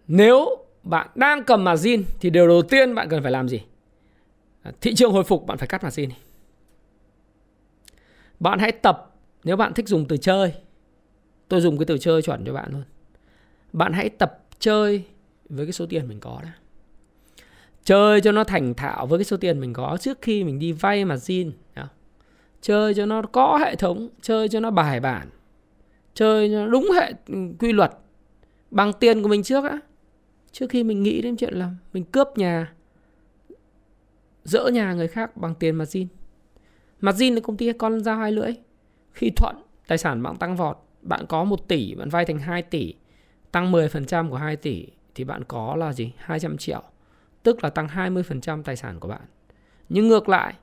Nếu 0.07 0.57
bạn 0.83 1.07
đang 1.15 1.43
cầm 1.43 1.63
margin 1.63 2.03
thì 2.19 2.29
điều 2.29 2.47
đầu 2.47 2.61
tiên 2.61 2.95
bạn 2.95 3.09
cần 3.09 3.23
phải 3.23 3.31
làm 3.31 3.49
gì? 3.49 3.61
À, 4.63 4.71
thị 4.81 4.93
trường 4.95 5.11
hồi 5.11 5.23
phục, 5.23 5.45
bạn 5.45 5.57
phải 5.57 5.67
cắt 5.67 5.83
margin 5.83 6.09
bạn 8.41 8.59
hãy 8.59 8.71
tập, 8.71 9.15
nếu 9.43 9.55
bạn 9.55 9.73
thích 9.73 9.87
dùng 9.87 10.05
từ 10.07 10.17
chơi, 10.17 10.53
tôi 11.47 11.61
dùng 11.61 11.77
cái 11.77 11.85
từ 11.85 11.97
chơi 11.97 12.21
chuẩn 12.21 12.45
cho 12.45 12.53
bạn 12.53 12.71
luôn. 12.71 12.83
Bạn 13.73 13.93
hãy 13.93 14.09
tập 14.09 14.40
chơi 14.61 15.03
với 15.49 15.65
cái 15.65 15.73
số 15.73 15.85
tiền 15.85 16.07
mình 16.07 16.19
có 16.19 16.39
đã. 16.43 16.53
Chơi 17.83 18.21
cho 18.21 18.31
nó 18.31 18.43
thành 18.43 18.73
thạo 18.73 19.07
với 19.07 19.19
cái 19.19 19.25
số 19.25 19.37
tiền 19.37 19.59
mình 19.59 19.73
có 19.73 19.97
trước 20.01 20.21
khi 20.21 20.43
mình 20.43 20.59
đi 20.59 20.71
vay 20.71 21.05
mà 21.05 21.15
zin 21.15 21.51
chơi 22.61 22.93
cho 22.93 23.05
nó 23.05 23.21
có 23.21 23.57
hệ 23.57 23.75
thống, 23.75 24.09
chơi 24.21 24.49
cho 24.49 24.59
nó 24.59 24.71
bài 24.71 24.99
bản, 24.99 25.27
chơi 26.13 26.49
cho 26.49 26.59
nó 26.59 26.67
đúng 26.67 26.91
hệ 26.95 27.13
ừ, 27.27 27.35
quy 27.59 27.71
luật, 27.71 27.91
bằng 28.71 28.93
tiền 28.99 29.23
của 29.23 29.27
mình 29.27 29.43
trước 29.43 29.63
á. 29.63 29.79
Trước 30.51 30.69
khi 30.69 30.83
mình 30.83 31.03
nghĩ 31.03 31.21
đến 31.21 31.35
chuyện 31.35 31.53
là 31.53 31.69
mình 31.93 32.03
cướp 32.03 32.27
nhà, 32.35 32.73
dỡ 34.43 34.67
nhà 34.67 34.93
người 34.93 35.07
khác 35.07 35.37
bằng 35.37 35.55
tiền 35.55 35.75
mà 35.75 35.85
zin 35.85 36.05
mà 36.99 37.11
zin 37.11 37.33
là 37.33 37.39
công 37.39 37.57
ty 37.57 37.73
con 37.73 38.03
dao 38.03 38.17
hai 38.17 38.31
lưỡi. 38.31 38.51
Khi 39.11 39.31
thuận, 39.35 39.55
tài 39.87 39.97
sản 39.97 40.23
bạn 40.23 40.37
tăng 40.37 40.55
vọt, 40.55 40.77
bạn 41.01 41.25
có 41.29 41.43
1 41.43 41.67
tỷ, 41.67 41.95
bạn 41.95 42.09
vay 42.09 42.25
thành 42.25 42.39
2 42.39 42.61
tỷ 42.61 42.93
tăng 43.51 43.71
10% 43.71 44.29
của 44.29 44.35
2 44.35 44.55
tỷ 44.55 44.87
thì 45.15 45.23
bạn 45.23 45.43
có 45.47 45.75
là 45.75 45.93
gì? 45.93 46.11
200 46.17 46.57
triệu. 46.57 46.83
Tức 47.43 47.63
là 47.63 47.69
tăng 47.69 47.87
20% 47.87 48.63
tài 48.63 48.75
sản 48.75 48.99
của 48.99 49.07
bạn. 49.07 49.21
Nhưng 49.89 50.07
ngược 50.07 50.29
lại, 50.29 50.53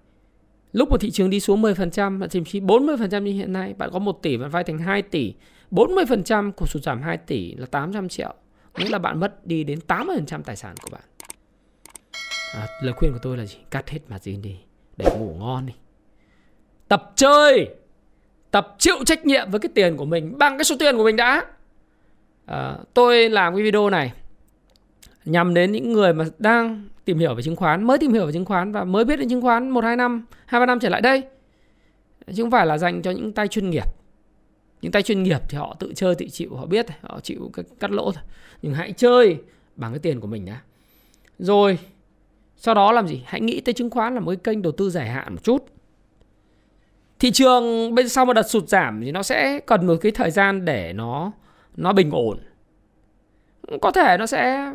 lúc 0.73 0.91
một 0.91 1.01
thị 1.01 1.11
trường 1.11 1.31
đi 1.31 1.41
xuống 1.41 1.63
10%, 1.63 2.19
bạn 2.19 2.29
thậm 2.31 2.45
chí 2.45 2.61
40% 2.61 3.23
như 3.23 3.33
hiện 3.33 3.53
nay, 3.53 3.75
bạn 3.75 3.91
có 3.93 3.99
1 3.99 4.23
tỷ, 4.23 4.37
bạn 4.37 4.51
vay 4.51 4.65
thành 4.65 4.79
2 4.79 5.03
tỷ. 5.03 5.35
40% 5.71 6.53
của 6.53 6.67
sụt 6.67 6.83
giảm 6.83 7.03
2 7.03 7.17
tỷ 7.17 7.55
là 7.55 7.67
800 7.67 8.09
triệu. 8.09 8.35
Nghĩa 8.79 8.89
là 8.89 8.99
bạn 8.99 9.21
mất 9.21 9.47
đi 9.47 9.65
đến 9.65 9.79
80% 9.87 10.43
tài 10.43 10.57
sản 10.57 10.75
của 10.83 10.89
bạn. 10.93 11.03
À, 12.55 12.67
lời 12.83 12.95
khuyên 12.97 13.13
của 13.13 13.19
tôi 13.23 13.37
là 13.37 13.47
gì? 13.47 13.57
Cắt 13.71 13.91
hết 13.91 14.01
mặt 14.09 14.23
gì 14.23 14.37
đi. 14.37 14.57
Để 14.97 15.07
ngủ 15.19 15.35
ngon 15.39 15.67
đi. 15.67 15.75
Tập 16.89 17.13
chơi. 17.17 17.69
Tập 18.51 18.75
chịu 18.79 18.97
trách 19.07 19.27
nhiệm 19.27 19.51
với 19.51 19.61
cái 19.61 19.71
tiền 19.75 19.97
của 19.97 20.05
mình 20.05 20.39
bằng 20.39 20.59
cái 20.59 20.65
số 20.65 20.77
tiền 20.79 20.97
của 20.97 21.05
mình 21.05 21.17
đã. 21.17 21.47
À, 22.49 22.77
tôi 22.95 23.29
làm 23.29 23.55
cái 23.55 23.63
video 23.63 23.91
này 23.91 24.13
nhằm 25.25 25.55
đến 25.55 25.73
những 25.73 25.93
người 25.93 26.13
mà 26.13 26.25
đang 26.39 26.89
tìm 27.05 27.19
hiểu 27.19 27.35
về 27.35 27.43
chứng 27.43 27.57
khoán, 27.57 27.85
mới 27.85 27.99
tìm 27.99 28.13
hiểu 28.13 28.27
về 28.27 28.33
chứng 28.33 28.45
khoán 28.45 28.73
và 28.73 28.85
mới 28.85 29.05
biết 29.05 29.17
đến 29.17 29.29
chứng 29.29 29.43
khoán 29.43 29.71
1 29.71 29.85
2 29.85 29.97
năm, 29.97 30.27
2 30.47 30.61
3 30.61 30.67
năm 30.67 30.81
trở 30.81 30.89
lại 30.89 31.01
đây. 31.01 31.23
Chứ 32.35 32.43
không 32.43 32.51
phải 32.51 32.67
là 32.67 32.79
dành 32.79 33.03
cho 33.03 33.11
những 33.11 33.33
tay 33.33 33.49
chuyên 33.49 33.71
nghiệp. 33.71 33.85
Những 34.83 34.93
tay 34.93 35.03
chuyên 35.03 35.23
nghiệp 35.23 35.41
thì 35.49 35.59
họ 35.59 35.77
tự 35.79 35.93
chơi 35.97 36.15
tự 36.15 36.27
chịu, 36.29 36.57
họ 36.57 36.67
biết, 36.67 36.87
họ 37.03 37.21
chịu 37.21 37.51
cái 37.53 37.65
cắt 37.81 37.91
lỗ 37.91 38.13
thôi. 38.13 38.25
Nhưng 38.63 38.75
hãy 38.75 38.93
chơi 38.93 39.39
bằng 39.77 39.93
cái 39.93 39.99
tiền 39.99 40.21
của 40.21 40.27
mình 40.27 40.45
đã. 40.45 40.61
Rồi 41.39 41.79
sau 42.57 42.75
đó 42.75 42.93
làm 42.93 43.09
gì? 43.09 43.23
Hãy 43.27 43.41
nghĩ 43.41 43.61
tới 43.61 43.73
chứng 43.73 43.91
khoán 43.91 44.15
là 44.15 44.21
một 44.21 44.31
cái 44.31 44.37
kênh 44.37 44.63
đầu 44.63 44.73
tư 44.73 44.91
dài 44.91 45.09
hạn 45.09 45.35
một 45.35 45.45
chút. 45.45 45.67
Thị 47.19 47.31
trường 47.31 47.95
bên 47.95 48.09
sau 48.09 48.25
một 48.27 48.33
đợt 48.33 48.49
sụt 48.49 48.69
giảm 48.69 49.01
thì 49.05 49.13
nó 49.13 49.23
sẽ 49.23 49.61
cần 49.67 49.87
một 49.87 49.97
cái 50.01 50.13
thời 50.13 50.31
gian 50.31 50.65
để 50.65 50.93
nó 50.93 51.33
nó 51.79 51.93
bình 51.93 52.11
ổn. 52.11 52.39
Có 53.83 53.91
thể 53.91 54.17
nó 54.19 54.27
sẽ 54.27 54.73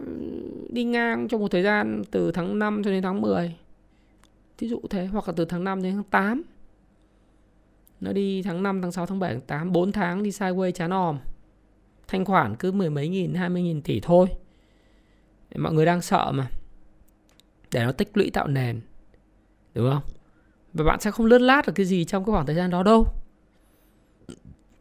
đi 0.69 0.83
ngang 0.83 1.27
trong 1.27 1.41
một 1.41 1.51
thời 1.51 1.63
gian 1.63 2.01
từ 2.11 2.31
tháng 2.31 2.59
5 2.59 2.81
cho 2.85 2.91
đến 2.91 3.03
tháng 3.03 3.21
10 3.21 3.55
Thí 4.57 4.67
dụ 4.67 4.81
thế 4.89 5.05
Hoặc 5.05 5.27
là 5.27 5.33
từ 5.37 5.45
tháng 5.45 5.63
5 5.63 5.83
đến 5.83 5.93
tháng 5.93 6.03
8 6.03 6.43
Nó 8.01 8.13
đi 8.13 8.41
tháng 8.43 8.63
5, 8.63 8.81
tháng 8.81 8.91
6, 8.91 9.05
tháng 9.05 9.19
7, 9.19 9.31
tháng 9.31 9.41
8 9.41 9.71
4 9.71 9.91
tháng 9.91 10.23
đi 10.23 10.29
sideways 10.29 10.71
chán 10.71 10.89
òm. 10.89 11.17
Thanh 12.07 12.25
khoản 12.25 12.55
cứ 12.55 12.71
mười 12.71 12.89
mấy 12.89 13.07
nghìn, 13.07 13.33
hai 13.33 13.49
mươi 13.49 13.61
nghìn 13.61 13.81
tỷ 13.81 13.99
thôi. 13.99 14.27
Mọi 15.55 15.73
người 15.73 15.85
đang 15.85 16.01
sợ 16.01 16.31
mà. 16.31 16.47
Để 17.71 17.83
nó 17.85 17.91
tích 17.91 18.17
lũy 18.17 18.29
tạo 18.29 18.47
nền. 18.47 18.81
Đúng 19.73 19.91
không? 19.91 20.01
Và 20.73 20.83
bạn 20.83 20.99
sẽ 20.99 21.11
không 21.11 21.25
lướt 21.25 21.37
lát 21.37 21.67
được 21.67 21.73
cái 21.75 21.85
gì 21.85 22.05
trong 22.05 22.25
cái 22.25 22.31
khoảng 22.31 22.45
thời 22.45 22.55
gian 22.55 22.69
đó 22.69 22.83
đâu. 22.83 23.07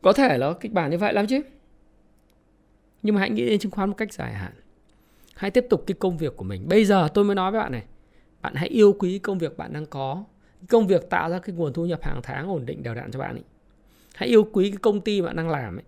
Có 0.02 0.12
thể 0.12 0.38
là 0.38 0.52
kịch 0.60 0.72
bản 0.72 0.90
như 0.90 0.98
vậy 0.98 1.12
lắm 1.12 1.26
chứ 1.26 1.42
nhưng 3.02 3.14
mà 3.14 3.20
hãy 3.20 3.30
nghĩ 3.30 3.46
đến 3.46 3.58
chứng 3.58 3.72
khoán 3.72 3.88
một 3.88 3.94
cách 3.96 4.12
dài 4.12 4.32
hạn. 4.32 4.52
Hãy 5.34 5.50
tiếp 5.50 5.66
tục 5.70 5.84
cái 5.86 5.94
công 5.98 6.18
việc 6.18 6.36
của 6.36 6.44
mình. 6.44 6.68
Bây 6.68 6.84
giờ 6.84 7.08
tôi 7.14 7.24
mới 7.24 7.34
nói 7.34 7.52
với 7.52 7.60
bạn 7.60 7.72
này, 7.72 7.84
bạn 8.42 8.54
hãy 8.54 8.68
yêu 8.68 8.92
quý 8.98 9.18
công 9.18 9.38
việc 9.38 9.56
bạn 9.56 9.72
đang 9.72 9.86
có. 9.86 10.24
Công 10.68 10.86
việc 10.86 11.10
tạo 11.10 11.30
ra 11.30 11.38
cái 11.38 11.56
nguồn 11.56 11.72
thu 11.72 11.86
nhập 11.86 12.02
hàng 12.02 12.20
tháng 12.22 12.48
ổn 12.48 12.66
định 12.66 12.82
đều 12.82 12.94
đặn 12.94 13.10
cho 13.10 13.18
bạn 13.18 13.36
ấy. 13.36 13.44
hãy 14.14 14.28
yêu 14.28 14.48
quý 14.52 14.70
cái 14.70 14.78
công 14.82 15.00
ty 15.00 15.20
bạn 15.20 15.36
đang 15.36 15.50
làm 15.50 15.76
ấy. 15.76 15.84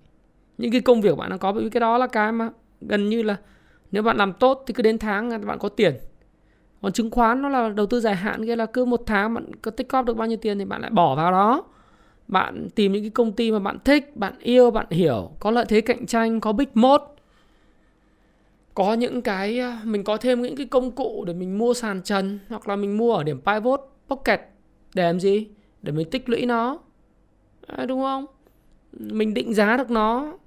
Những 0.59 0.73
cái 0.73 0.81
công 0.81 1.01
việc 1.01 1.17
bạn 1.17 1.31
đang 1.31 1.39
có, 1.39 1.53
bởi 1.53 1.65
vì 1.65 1.71
cái 1.71 1.81
đó 1.81 1.99
là 1.99 2.07
cái 2.07 2.33
mà 2.33 2.51
gần 2.81 3.09
như 3.09 3.23
là 3.23 3.37
nếu 3.93 4.03
bạn 4.03 4.17
làm 4.17 4.33
tốt 4.33 4.65
thì 4.67 4.75
cứ 4.75 4.83
đến 4.83 4.99
tháng 4.99 5.47
bạn 5.47 5.59
có 5.59 5.69
tiền. 5.69 5.95
Còn 6.83 6.93
chứng 6.93 7.11
khoán 7.11 7.43
nó 7.43 7.49
là 7.49 7.69
đầu 7.69 7.87
tư 7.87 8.01
dài 8.01 8.17
hạn 8.17 8.47
kia 8.47 8.57
là 8.57 8.67
cứ 8.67 8.85
một 8.85 9.03
tháng 9.07 9.35
bạn 9.35 9.55
có 9.63 9.71
tích 9.71 9.89
cóp 9.89 10.05
được 10.05 10.17
bao 10.17 10.29
nhiêu 10.29 10.39
tiền 10.43 10.59
thì 10.59 10.65
bạn 10.65 10.81
lại 10.81 10.91
bỏ 10.91 11.15
vào 11.15 11.33
đó 11.33 11.65
bạn 12.29 12.69
tìm 12.75 12.93
những 12.93 13.03
cái 13.03 13.11
công 13.11 13.33
ty 13.33 13.53
mà 13.53 13.59
bạn 13.59 13.79
thích 13.85 14.17
bạn 14.17 14.35
yêu 14.39 14.71
bạn 14.71 14.87
hiểu 14.91 15.31
có 15.41 15.51
lợi 15.51 15.65
thế 15.69 15.81
cạnh 15.81 16.07
tranh 16.07 16.41
có 16.41 16.53
big 16.53 16.69
mode. 16.75 17.05
Có 18.75 18.95
những 18.95 19.23
cái 19.23 19.59
à, 19.59 19.81
mình 19.85 20.05
có 20.05 20.17
thêm 20.17 20.43
những 20.43 20.57
cái 20.57 20.67
công 20.67 20.91
cụ 20.91 21.25
để 21.27 21.33
mình 21.33 21.59
mua 21.59 21.75
sàn 21.75 22.03
trần 22.03 22.39
hoặc 22.49 22.69
là 22.69 22.77
mình 22.77 22.97
mua 22.97 23.15
ở 23.15 23.23
điểm 23.25 23.41
pivot 23.41 23.81
pocket 24.09 24.41
để 24.95 25.03
làm 25.03 25.21
gì? 25.21 25.49
Để 25.83 25.93
mình 25.93 26.11
tích 26.11 26.29
lũy 26.29 26.47
nó. 26.47 26.79
À, 27.67 27.85
đúng 27.87 28.01
không? 28.03 28.27
Mình 28.93 29.35
định 29.35 29.55
giá 29.55 29.77
được 29.77 29.91
nó. 29.91 30.39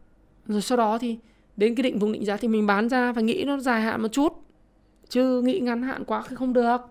Rồi 0.46 0.62
sau 0.62 0.78
đó 0.78 0.98
thì 0.98 1.18
đến 1.58 1.76
cái 1.76 1.84
định 1.84 2.00
vùng 2.00 2.12
định 2.12 2.26
giá 2.26 2.38
thì 2.38 2.48
mình 2.48 2.68
bán 2.68 2.90
ra 2.90 3.12
và 3.12 3.22
nghĩ 3.22 3.44
nó 3.48 3.58
dài 3.58 3.82
hạn 3.82 4.02
một 4.02 4.08
chút. 4.12 4.34
Chứ 5.10 5.42
nghĩ 5.42 5.60
ngắn 5.60 5.84
hạn 5.84 6.06
quá 6.06 6.24
thì 6.30 6.36
không 6.36 6.54
được. 6.54 6.82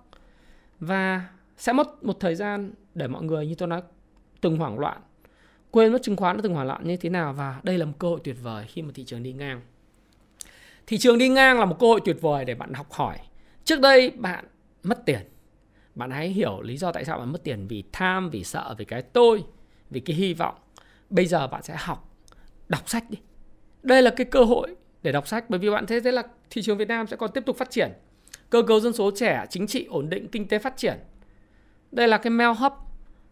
Và 0.80 1.28
sẽ 1.56 1.72
mất 1.72 2.04
một 2.04 2.20
thời 2.20 2.34
gian 2.34 2.72
để 2.94 3.08
mọi 3.08 3.22
người 3.22 3.46
như 3.46 3.54
tôi 3.54 3.68
nói 3.68 3.82
từng 4.46 4.56
hoảng 4.56 4.78
loạn. 4.78 5.00
Quên 5.70 5.92
mất 5.92 6.02
chứng 6.02 6.16
khoán 6.16 6.36
đã 6.36 6.42
từng 6.42 6.54
hoảng 6.54 6.66
loạn 6.66 6.86
như 6.86 6.96
thế 6.96 7.08
nào 7.10 7.32
và 7.32 7.60
đây 7.62 7.78
là 7.78 7.84
một 7.84 7.92
cơ 7.98 8.08
hội 8.08 8.20
tuyệt 8.24 8.36
vời 8.42 8.64
khi 8.68 8.82
mà 8.82 8.90
thị 8.94 9.04
trường 9.04 9.22
đi 9.22 9.32
ngang. 9.32 9.60
Thị 10.86 10.98
trường 10.98 11.18
đi 11.18 11.28
ngang 11.28 11.58
là 11.58 11.64
một 11.64 11.76
cơ 11.80 11.86
hội 11.86 12.00
tuyệt 12.04 12.16
vời 12.20 12.44
để 12.44 12.54
bạn 12.54 12.72
học 12.72 12.92
hỏi. 12.92 13.18
Trước 13.64 13.80
đây 13.80 14.10
bạn 14.10 14.44
mất 14.82 15.06
tiền. 15.06 15.20
Bạn 15.94 16.10
hãy 16.10 16.28
hiểu 16.28 16.62
lý 16.62 16.76
do 16.76 16.92
tại 16.92 17.04
sao 17.04 17.18
bạn 17.18 17.32
mất 17.32 17.44
tiền, 17.44 17.66
vì 17.66 17.84
tham, 17.92 18.30
vì 18.30 18.44
sợ, 18.44 18.74
vì 18.78 18.84
cái 18.84 19.02
tôi, 19.02 19.44
vì 19.90 20.00
cái 20.00 20.16
hy 20.16 20.34
vọng. 20.34 20.54
Bây 21.10 21.26
giờ 21.26 21.46
bạn 21.46 21.62
sẽ 21.62 21.76
học, 21.78 22.14
đọc 22.68 22.88
sách 22.88 23.10
đi. 23.10 23.18
Đây 23.82 24.02
là 24.02 24.10
cái 24.10 24.24
cơ 24.24 24.44
hội 24.44 24.76
để 25.02 25.12
đọc 25.12 25.28
sách, 25.28 25.50
bởi 25.50 25.58
vì 25.60 25.70
bạn 25.70 25.86
thấy 25.86 26.00
thế 26.00 26.12
là 26.12 26.22
thị 26.50 26.62
trường 26.62 26.78
Việt 26.78 26.88
Nam 26.88 27.06
sẽ 27.06 27.16
còn 27.16 27.30
tiếp 27.32 27.42
tục 27.46 27.56
phát 27.56 27.70
triển. 27.70 27.92
Cơ 28.50 28.62
cấu 28.62 28.80
dân 28.80 28.92
số 28.92 29.10
trẻ, 29.16 29.46
chính 29.50 29.66
trị 29.66 29.86
ổn 29.90 30.10
định, 30.10 30.28
kinh 30.28 30.48
tế 30.48 30.58
phát 30.58 30.76
triển. 30.76 30.98
Đây 31.92 32.08
là 32.08 32.18
cái 32.18 32.30
mail 32.30 32.50
hub 32.58 32.72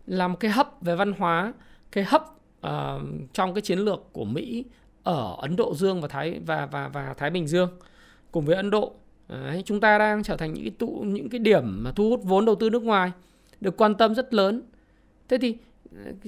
là 0.07 0.29
một 0.29 0.37
cái 0.41 0.51
hấp 0.51 0.83
về 0.83 0.97
văn 0.97 1.13
hóa 1.13 1.53
cái 1.93 2.05
hấp 2.05 2.23
uh, 2.23 2.31
ờ, 2.61 3.01
trong 3.33 3.55
cái 3.55 3.63
chiến 3.63 3.79
lược 3.79 4.13
của 4.13 4.25
Mỹ 4.25 4.65
ở 5.03 5.37
Ấn 5.39 5.57
Độ 5.57 5.75
Dương 5.75 6.01
và 6.01 6.09
Thái 6.09 6.41
và 6.47 6.67
và 6.67 6.89
và 6.89 7.15
Thái 7.15 7.31
Bình 7.31 7.47
Dương. 7.47 7.71
Cùng 8.33 8.45
với 8.45 8.57
Ấn 8.57 8.71
Độ 8.71 8.95
Đấy, 9.29 9.63
chúng 9.65 9.81
ta 9.81 9.99
đang 9.99 10.23
trở 10.23 10.37
thành 10.37 10.55
những 10.55 10.65
cái 10.65 10.71
tụ 10.79 11.05
những 11.07 11.29
cái 11.29 11.39
điểm 11.39 11.85
mà 11.85 11.93
thu 11.93 12.11
hút 12.11 12.21
vốn 12.25 12.45
đầu 12.45 12.55
tư 12.55 12.71
nước 12.71 12.83
ngoài 12.83 13.13
được 13.61 13.77
quan 13.77 13.95
tâm 13.95 14.15
rất 14.15 14.35
lớn. 14.35 14.63
Thế 15.29 15.39
thì 15.39 15.57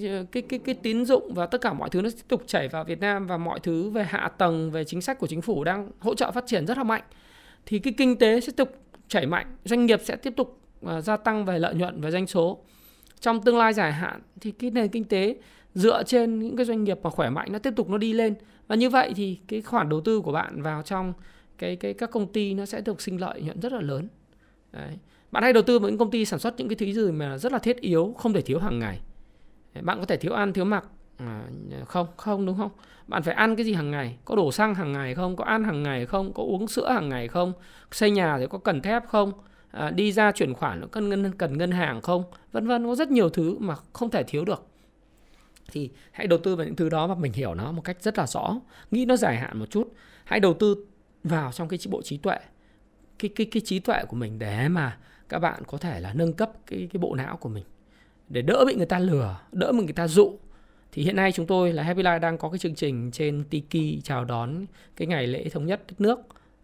ờ, 0.02 0.24
cái 0.32 0.42
cái 0.42 0.58
cái 0.58 0.74
tín 0.74 1.04
dụng 1.04 1.34
và 1.34 1.46
tất 1.46 1.60
cả 1.60 1.72
mọi 1.72 1.90
thứ 1.90 2.02
nó 2.02 2.10
tiếp 2.10 2.22
tục 2.28 2.42
chảy 2.46 2.68
vào 2.68 2.84
Việt 2.84 3.00
Nam 3.00 3.26
và 3.26 3.36
mọi 3.36 3.60
thứ 3.60 3.90
về 3.90 4.04
hạ 4.04 4.30
tầng 4.38 4.70
về 4.70 4.84
chính 4.84 5.00
sách 5.00 5.18
của 5.18 5.26
chính 5.26 5.42
phủ 5.42 5.64
đang 5.64 5.90
hỗ 5.98 6.14
trợ 6.14 6.30
phát 6.30 6.44
triển 6.46 6.66
rất 6.66 6.78
là 6.78 6.84
mạnh. 6.84 7.02
Thì 7.66 7.78
cái 7.78 7.94
kinh 7.96 8.18
tế 8.18 8.40
sẽ 8.40 8.46
tiếp 8.46 8.56
tục 8.56 8.68
chảy 9.08 9.26
mạnh 9.26 9.56
doanh 9.64 9.86
nghiệp 9.86 10.00
sẽ 10.04 10.16
tiếp 10.16 10.32
tục 10.36 10.60
uh, 10.86 11.04
gia 11.04 11.16
tăng 11.16 11.44
về 11.44 11.58
lợi 11.58 11.74
nhuận 11.74 12.00
và 12.00 12.10
doanh 12.10 12.26
số 12.26 12.58
trong 13.20 13.42
tương 13.42 13.59
lai 13.59 13.72
dài 13.72 13.92
hạn 13.92 14.20
thì 14.40 14.50
cái 14.50 14.70
nền 14.70 14.88
kinh 14.88 15.05
tế 15.05 15.37
dựa 15.74 16.02
trên 16.02 16.38
những 16.38 16.57
cái 16.57 16.66
doanh 16.66 16.85
nghiệp 16.85 16.98
mà 17.02 17.11
khỏe 17.11 17.31
mạnh 17.31 17.48
nó 17.52 17.59
tiếp 17.59 17.72
tục 17.76 17.90
nó 17.90 17.98
đi 17.98 18.12
lên. 18.12 18.35
Và 18.68 18.76
như 18.76 18.90
vậy 18.90 19.12
thì 19.16 19.38
cái 19.48 19.62
khoản 19.62 19.88
đầu 19.88 20.00
tư 20.00 20.20
của 20.20 20.33
bạn 20.33 20.62
vào 20.62 20.83
trong 20.83 21.12
cái 21.59 21.76
cái 21.76 21.94
các 21.94 22.11
công 22.11 22.33
ty 22.33 22.55
nó 22.55 22.66
sẽ 22.66 22.81
được 22.81 23.00
sinh 23.00 23.20
lợi 23.20 23.42
nhuận 23.42 23.61
rất 23.61 23.72
là 23.72 23.81
lớn. 23.81 24.09
Đấy. 24.72 24.98
bạn 25.31 25.42
hay 25.42 25.52
đầu 25.52 25.62
tư 25.62 25.79
vào 25.79 25.90
những 25.90 25.98
công 25.98 26.11
ty 26.11 26.24
sản 26.24 26.38
xuất 26.38 26.55
những 26.59 26.68
cái 26.68 26.76
thứ 26.76 26.92
gì 26.92 27.12
mà 27.12 27.38
rất 27.38 27.52
là 27.52 27.59
thiết 27.59 27.81
yếu 27.81 28.14
không 28.18 28.33
thể 28.33 28.40
thiếu 28.40 28.59
hàng 28.59 28.79
ngày. 28.79 29.00
Bạn 29.83 29.98
có 29.98 30.07
thể 30.07 30.16
thiếu 30.16 30.33
ăn 30.33 30.52
thiếu 30.52 30.64
mặc. 30.64 30.85
À, 31.16 31.42
không 31.87 32.07
không 32.16 32.46
đúng 32.46 32.59
không? 32.59 32.70
Bạn 33.07 33.22
phải 33.22 33.35
ăn 33.35 33.57
cái 33.57 33.66
gì 33.66 33.72
hàng 33.72 33.90
ngày? 33.90 34.18
Có 34.24 34.37
đổ 34.37 34.52
xăng 34.52 34.74
hàng 34.74 34.92
ngày 34.92 35.14
không? 35.14 35.37
Có 35.37 35.44
ăn 35.44 35.64
hàng 35.64 35.83
ngày 35.83 36.07
không? 36.07 36.33
Có 36.33 36.42
uống 36.42 36.68
sữa 36.68 36.90
hàng 36.90 37.09
ngày 37.09 37.29
không? 37.29 37.52
Xây 37.92 38.11
nhà 38.11 38.38
thì 38.38 38.46
có 38.50 38.59
cần 38.59 38.81
thép 38.83 39.07
không? 39.07 39.33
À, 39.76 39.90
đi 39.90 40.12
ra 40.12 40.32
chuyển 40.32 40.54
khoản 40.54 40.80
nó 40.80 40.86
cần 40.86 41.08
ngân 41.08 41.32
cần 41.32 41.58
ngân 41.58 41.70
hàng 41.70 42.00
không? 42.00 42.24
Vân 42.52 42.66
vân 42.66 42.86
có 42.86 42.94
rất 42.94 43.10
nhiều 43.10 43.28
thứ 43.30 43.58
mà 43.58 43.74
không 43.92 44.10
thể 44.10 44.22
thiếu 44.22 44.44
được. 44.44 44.66
Thì 45.72 45.90
hãy 46.12 46.26
đầu 46.26 46.38
tư 46.38 46.56
vào 46.56 46.66
những 46.66 46.76
thứ 46.76 46.88
đó 46.88 47.06
và 47.06 47.14
mình 47.14 47.32
hiểu 47.32 47.54
nó 47.54 47.72
một 47.72 47.82
cách 47.82 47.96
rất 48.00 48.18
là 48.18 48.26
rõ. 48.26 48.60
Nghĩ 48.90 49.04
nó 49.04 49.16
dài 49.16 49.36
hạn 49.36 49.58
một 49.58 49.70
chút. 49.70 49.92
Hãy 50.24 50.40
đầu 50.40 50.54
tư 50.54 50.86
vào 51.24 51.52
trong 51.52 51.68
cái 51.68 51.78
bộ 51.90 52.02
trí 52.02 52.16
tuệ 52.16 52.38
cái 53.18 53.30
cái 53.34 53.46
cái 53.50 53.62
trí 53.64 53.78
tuệ 53.78 54.04
của 54.08 54.16
mình 54.16 54.38
để 54.38 54.68
mà 54.68 54.98
các 55.28 55.38
bạn 55.38 55.62
có 55.66 55.78
thể 55.78 56.00
là 56.00 56.12
nâng 56.14 56.32
cấp 56.32 56.52
cái 56.66 56.88
cái 56.92 57.00
bộ 57.00 57.14
não 57.14 57.36
của 57.36 57.48
mình. 57.48 57.64
Để 58.28 58.42
đỡ 58.42 58.64
bị 58.66 58.74
người 58.74 58.86
ta 58.86 58.98
lừa, 58.98 59.40
đỡ 59.52 59.72
bị 59.72 59.78
người 59.78 59.92
ta 59.92 60.08
dụ. 60.08 60.38
Thì 60.92 61.02
hiện 61.02 61.16
nay 61.16 61.32
chúng 61.32 61.46
tôi 61.46 61.72
là 61.72 61.82
Happy 61.82 62.02
Life 62.02 62.18
đang 62.18 62.38
có 62.38 62.48
cái 62.48 62.58
chương 62.58 62.74
trình 62.74 63.10
trên 63.10 63.44
Tiki 63.50 64.02
chào 64.04 64.24
đón 64.24 64.66
cái 64.96 65.08
ngày 65.08 65.26
lễ 65.26 65.48
thống 65.48 65.66
nhất 65.66 65.82
đất 65.88 66.00
nước, 66.00 66.18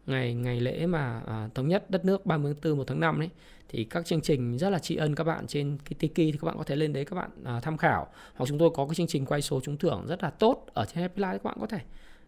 ngày 0.06 0.34
ngày 0.34 0.60
lễ 0.60 0.86
mà 0.86 1.22
à, 1.26 1.48
thống 1.54 1.68
nhất 1.68 1.90
đất 1.90 2.04
nước 2.04 2.26
30 2.26 2.54
tháng 2.62 2.72
4 2.72 2.78
1 2.78 2.84
tháng 2.86 3.00
5 3.00 3.20
đấy. 3.20 3.30
Thì 3.68 3.84
các 3.84 4.06
chương 4.06 4.20
trình 4.20 4.58
rất 4.58 4.70
là 4.70 4.78
tri 4.78 4.96
ân 4.96 5.14
các 5.14 5.24
bạn 5.24 5.46
trên 5.46 5.78
cái 5.84 5.94
Tiki 5.98 6.32
thì 6.32 6.38
các 6.40 6.46
bạn 6.46 6.58
có 6.58 6.64
thể 6.64 6.76
lên 6.76 6.92
đấy 6.92 7.04
các 7.04 7.16
bạn 7.16 7.30
à, 7.44 7.60
tham 7.60 7.76
khảo. 7.76 8.06
Hoặc 8.34 8.46
chúng 8.46 8.58
tôi 8.58 8.70
có 8.74 8.86
cái 8.86 8.94
chương 8.94 9.06
trình 9.06 9.26
quay 9.26 9.42
số 9.42 9.60
trúng 9.60 9.76
thưởng 9.76 10.04
rất 10.08 10.22
là 10.22 10.30
tốt 10.30 10.66
ở 10.74 10.84
trên 10.84 11.00
Happy 11.02 11.22
Life 11.22 11.32
các 11.32 11.44
bạn 11.44 11.56
có 11.60 11.66
thể 11.66 11.80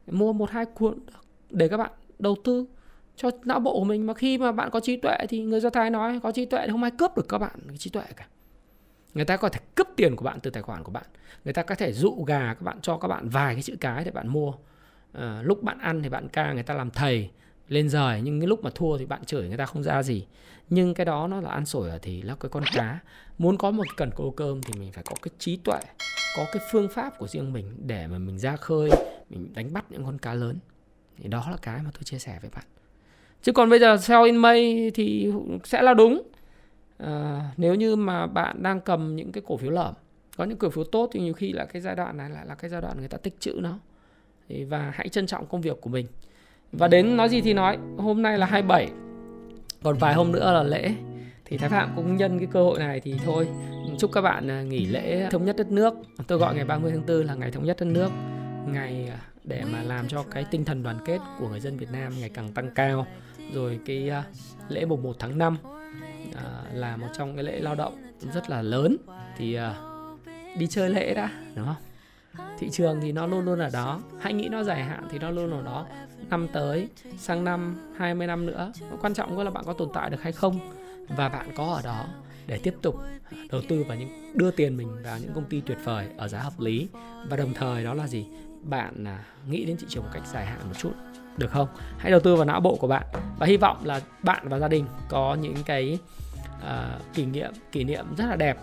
mua 0.06 0.32
một 0.32 0.50
hai 0.50 0.64
cuốn 0.64 0.98
để 1.50 1.68
các 1.68 1.76
bạn 1.76 1.90
đầu 2.18 2.36
tư 2.44 2.66
cho 3.16 3.30
não 3.44 3.60
bộ 3.60 3.72
của 3.72 3.84
mình 3.84 4.06
mà 4.06 4.14
khi 4.14 4.38
mà 4.38 4.52
bạn 4.52 4.70
có 4.70 4.80
trí 4.80 4.96
tuệ 4.96 5.16
thì 5.28 5.42
người 5.42 5.60
do 5.60 5.70
thái 5.70 5.90
nói 5.90 6.20
có 6.22 6.32
trí 6.32 6.44
tuệ 6.44 6.60
thì 6.66 6.72
không 6.72 6.82
ai 6.82 6.90
cướp 6.90 7.16
được 7.16 7.28
các 7.28 7.38
bạn 7.38 7.52
cái 7.68 7.76
trí 7.76 7.90
tuệ 7.90 8.04
cả 8.16 8.26
người 9.14 9.24
ta 9.24 9.36
có 9.36 9.48
thể 9.48 9.60
cướp 9.74 9.88
tiền 9.96 10.16
của 10.16 10.24
bạn 10.24 10.40
từ 10.40 10.50
tài 10.50 10.62
khoản 10.62 10.84
của 10.84 10.92
bạn 10.92 11.04
người 11.44 11.52
ta 11.52 11.62
có 11.62 11.74
thể 11.74 11.92
dụ 11.92 12.24
gà 12.26 12.54
các 12.54 12.62
bạn 12.62 12.80
cho 12.80 12.96
các 12.96 13.08
bạn 13.08 13.28
vài 13.28 13.54
cái 13.54 13.62
chữ 13.62 13.76
cái 13.80 14.04
để 14.04 14.10
bạn 14.10 14.28
mua 14.28 14.52
à, 15.12 15.42
lúc 15.42 15.62
bạn 15.62 15.78
ăn 15.78 16.02
thì 16.02 16.08
bạn 16.08 16.28
ca 16.28 16.52
người 16.52 16.62
ta 16.62 16.74
làm 16.74 16.90
thầy 16.90 17.30
lên 17.68 17.88
rời 17.88 18.20
nhưng 18.22 18.40
cái 18.40 18.46
lúc 18.46 18.64
mà 18.64 18.70
thua 18.74 18.98
thì 18.98 19.06
bạn 19.06 19.24
chửi 19.24 19.48
người 19.48 19.56
ta 19.56 19.66
không 19.66 19.82
ra 19.82 20.02
gì. 20.02 20.26
Nhưng 20.70 20.94
cái 20.94 21.04
đó 21.04 21.26
nó 21.26 21.40
là 21.40 21.50
ăn 21.50 21.66
sổi 21.66 21.90
ở 21.90 21.98
thì 22.02 22.22
là 22.22 22.34
cái 22.40 22.48
con 22.48 22.64
cá. 22.74 22.98
Muốn 23.38 23.58
có 23.58 23.70
một 23.70 23.86
cần 23.96 24.10
câu 24.16 24.30
cơm 24.30 24.62
thì 24.62 24.80
mình 24.80 24.92
phải 24.92 25.04
có 25.06 25.14
cái 25.22 25.30
trí 25.38 25.56
tuệ 25.56 25.80
có 26.36 26.46
cái 26.52 26.62
phương 26.72 26.88
pháp 26.88 27.18
của 27.18 27.28
riêng 27.28 27.52
mình 27.52 27.76
để 27.86 28.06
mà 28.06 28.18
mình 28.18 28.38
ra 28.38 28.56
khơi 28.56 28.90
mình 29.30 29.52
đánh 29.54 29.72
bắt 29.72 29.84
những 29.90 30.04
con 30.04 30.18
cá 30.18 30.34
lớn. 30.34 30.58
Thì 31.16 31.28
đó 31.28 31.46
là 31.50 31.56
cái 31.62 31.78
mà 31.84 31.90
tôi 31.94 32.02
chia 32.02 32.18
sẻ 32.18 32.38
với 32.40 32.50
bạn. 32.54 32.64
Chứ 33.42 33.52
còn 33.52 33.70
bây 33.70 33.78
giờ 33.78 33.96
sell 33.96 34.24
in 34.24 34.36
May 34.36 34.90
thì 34.94 35.32
sẽ 35.64 35.82
là 35.82 35.94
đúng. 35.94 36.22
À, 36.98 37.50
nếu 37.56 37.74
như 37.74 37.96
mà 37.96 38.26
bạn 38.26 38.62
đang 38.62 38.80
cầm 38.80 39.16
những 39.16 39.32
cái 39.32 39.42
cổ 39.46 39.56
phiếu 39.56 39.70
lởm 39.70 39.94
có 40.36 40.44
những 40.44 40.58
cổ 40.58 40.70
phiếu 40.70 40.84
tốt 40.84 41.10
thì 41.12 41.20
nhiều 41.20 41.34
khi 41.34 41.52
là 41.52 41.64
cái 41.64 41.82
giai 41.82 41.94
đoạn 41.94 42.16
này 42.16 42.30
lại 42.30 42.46
là 42.46 42.54
cái 42.54 42.70
giai 42.70 42.80
đoạn 42.80 42.98
người 42.98 43.08
ta 43.08 43.18
tích 43.18 43.40
trữ 43.40 43.52
nó. 43.52 43.78
Và 44.68 44.92
hãy 44.94 45.08
trân 45.08 45.26
trọng 45.26 45.46
công 45.46 45.60
việc 45.60 45.80
của 45.80 45.90
mình 45.90 46.06
và 46.78 46.88
đến 46.88 47.16
nói 47.16 47.28
gì 47.28 47.40
thì 47.40 47.54
nói, 47.54 47.78
hôm 47.98 48.22
nay 48.22 48.38
là 48.38 48.46
27 48.46 48.88
còn 49.82 49.98
vài 49.98 50.14
hôm 50.14 50.32
nữa 50.32 50.52
là 50.52 50.62
lễ. 50.62 50.94
Thì 51.44 51.56
Thái 51.56 51.68
Phạm 51.68 51.92
cũng 51.96 52.16
nhân 52.16 52.38
cái 52.38 52.48
cơ 52.52 52.62
hội 52.62 52.78
này 52.78 53.00
thì 53.00 53.14
thôi. 53.24 53.48
Chúc 53.98 54.12
các 54.12 54.20
bạn 54.20 54.50
à, 54.50 54.62
nghỉ 54.62 54.86
lễ 54.86 55.28
thống 55.30 55.44
nhất 55.44 55.56
đất 55.56 55.70
nước. 55.70 55.94
Tôi 56.26 56.38
gọi 56.38 56.54
ngày 56.54 56.64
30 56.64 56.92
tháng 56.94 57.06
4 57.06 57.26
là 57.26 57.34
ngày 57.34 57.50
thống 57.50 57.64
nhất 57.64 57.76
đất 57.80 57.86
nước. 57.86 58.10
Ngày 58.66 59.08
à, 59.10 59.18
để 59.44 59.62
mà 59.72 59.82
làm 59.82 60.08
cho 60.08 60.24
cái 60.30 60.44
tinh 60.50 60.64
thần 60.64 60.82
đoàn 60.82 60.96
kết 61.04 61.18
của 61.38 61.48
người 61.48 61.60
dân 61.60 61.76
Việt 61.76 61.90
Nam 61.92 62.12
ngày 62.20 62.28
càng 62.28 62.52
tăng 62.52 62.70
cao. 62.74 63.06
Rồi 63.52 63.80
cái 63.86 64.10
à, 64.10 64.24
lễ 64.68 64.84
mùng 64.84 65.02
1 65.02 65.16
tháng 65.18 65.38
5 65.38 65.56
là 66.72 66.96
một 66.96 67.08
trong 67.18 67.34
cái 67.34 67.44
lễ 67.44 67.60
lao 67.60 67.74
động 67.74 67.94
rất 68.34 68.50
là 68.50 68.62
lớn. 68.62 68.96
Thì 69.36 69.58
đi 70.58 70.66
chơi 70.66 70.90
lễ 70.90 71.14
đã, 71.14 71.30
đúng 71.56 71.66
không? 71.66 71.93
Thị 72.58 72.70
trường 72.70 73.00
thì 73.00 73.12
nó 73.12 73.26
luôn 73.26 73.44
luôn 73.44 73.58
ở 73.58 73.70
đó. 73.72 74.00
Hãy 74.20 74.32
nghĩ 74.32 74.48
nó 74.48 74.62
dài 74.62 74.84
hạn 74.84 75.08
thì 75.10 75.18
nó 75.18 75.30
luôn 75.30 75.50
ở 75.50 75.62
đó. 75.62 75.86
Năm 76.30 76.48
tới, 76.52 76.88
sang 77.18 77.44
năm 77.44 77.76
20 77.96 78.26
năm 78.26 78.46
nữa 78.46 78.72
quan 79.00 79.14
trọng 79.14 79.38
là 79.38 79.50
bạn 79.50 79.64
có 79.66 79.72
tồn 79.72 79.88
tại 79.94 80.10
được 80.10 80.22
hay 80.22 80.32
không 80.32 80.60
và 81.08 81.28
bạn 81.28 81.46
có 81.56 81.64
ở 81.64 81.82
đó 81.82 82.04
để 82.46 82.58
tiếp 82.58 82.74
tục 82.82 82.96
đầu 83.50 83.60
tư 83.68 83.84
vào 83.88 83.96
những, 83.96 84.32
đưa 84.34 84.50
tiền 84.50 84.76
mình 84.76 85.02
vào 85.02 85.18
những 85.18 85.32
công 85.34 85.44
ty 85.44 85.60
tuyệt 85.60 85.78
vời 85.84 86.06
ở 86.16 86.28
giá 86.28 86.38
hợp 86.38 86.60
lý. 86.60 86.88
Và 87.28 87.36
đồng 87.36 87.54
thời 87.54 87.84
đó 87.84 87.94
là 87.94 88.06
gì? 88.06 88.26
Bạn 88.62 89.04
à, 89.04 89.24
nghĩ 89.48 89.64
đến 89.64 89.76
thị 89.76 89.86
trường 89.88 90.02
một 90.02 90.10
cách 90.12 90.22
dài 90.32 90.46
hạn 90.46 90.60
một 90.64 90.74
chút, 90.78 90.92
được 91.36 91.50
không? 91.50 91.68
Hãy 91.98 92.10
đầu 92.10 92.20
tư 92.20 92.36
vào 92.36 92.44
não 92.44 92.60
bộ 92.60 92.76
của 92.76 92.86
bạn 92.86 93.06
và 93.38 93.46
hy 93.46 93.56
vọng 93.56 93.76
là 93.84 94.00
bạn 94.22 94.48
và 94.48 94.58
gia 94.58 94.68
đình 94.68 94.84
có 95.08 95.34
những 95.34 95.54
cái 95.66 95.98
Ờ, 96.64 96.98
kỷ 97.14 97.24
niệm 97.26 97.52
kỷ 97.72 97.84
niệm 97.84 98.14
rất 98.16 98.26
là 98.26 98.36
đẹp 98.36 98.56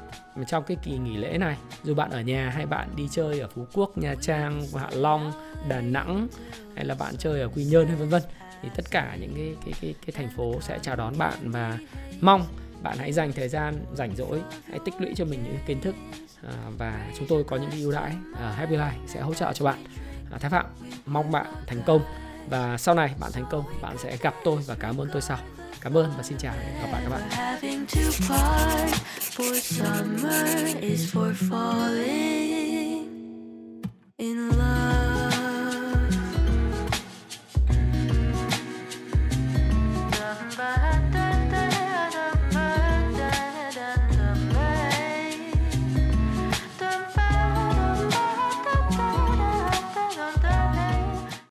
trong 0.48 0.64
cái 0.64 0.78
kỳ 0.84 0.98
nghỉ 0.98 1.18
lễ 1.18 1.38
này. 1.38 1.58
Dù 1.84 1.94
bạn 1.94 2.12
ở 2.12 2.22
nhà 2.22 2.50
hay 2.56 2.66
bạn 2.66 2.90
đi 2.96 3.08
chơi 3.12 3.40
ở 3.40 3.48
phú 3.48 3.66
quốc 3.74 3.98
nha 3.98 4.16
trang 4.22 4.64
hạ 4.76 4.88
long 4.92 5.32
đà 5.68 5.82
nẵng 5.82 6.28
hay 6.76 6.86
là 6.86 6.96
bạn 6.96 7.16
chơi 7.18 7.42
ở 7.42 7.48
quy 7.48 7.64
nhơn 7.64 7.88
hay 7.88 7.96
vân 7.96 8.10
vân 8.10 8.22
thì 8.62 8.70
tất 8.76 8.86
cả 8.92 9.18
những 9.20 9.34
cái 9.36 9.56
cái 9.66 9.74
cái 9.82 9.96
cái 10.06 10.14
thành 10.14 10.30
phố 10.38 10.62
sẽ 10.62 10.80
chào 10.82 10.96
đón 10.96 11.18
bạn 11.18 11.34
và 11.44 11.78
mong 12.22 12.46
bạn 12.84 12.98
hãy 12.98 13.14
dành 13.14 13.34
thời 13.34 13.50
gian 13.50 13.86
rảnh 13.94 14.16
rỗi 14.16 14.42
hãy 14.70 14.80
tích 14.86 14.94
lũy 15.00 15.14
cho 15.16 15.26
mình 15.26 15.44
những 15.44 15.58
kiến 15.66 15.82
thức 15.82 15.96
à, 16.44 16.54
và 16.78 17.08
chúng 17.18 17.28
tôi 17.28 17.44
có 17.44 17.58
những 17.58 17.72
ưu 17.72 17.92
đãi 17.92 18.12
à, 18.40 18.52
Happy 18.52 18.76
Life 18.76 19.08
sẽ 19.08 19.22
hỗ 19.22 19.34
trợ 19.34 19.54
cho 19.54 19.66
bạn. 19.66 19.84
À, 20.32 20.38
Thái 20.38 20.52
Phạm 20.52 20.66
mong 21.06 21.32
bạn 21.32 21.46
thành 21.68 21.82
công 21.86 22.02
và 22.50 22.78
sau 22.78 22.96
này 22.96 23.14
bạn 23.20 23.32
thành 23.34 23.46
công 23.52 23.64
bạn 23.82 23.98
sẽ 23.98 24.18
gặp 24.18 24.34
tôi 24.44 24.62
và 24.68 24.76
cảm 24.80 25.02
ơn 25.02 25.10
tôi 25.14 25.22
sau 25.22 25.38
cảm 25.82 25.98
ơn 25.98 26.14
và 26.18 26.24
xin 26.24 26.38
chào 26.38 26.54
và 26.58 26.64
hẹn 26.64 26.82
gặp 26.82 26.90
lại 26.92 27.02
các 27.04 27.10
bạn. 27.10 27.22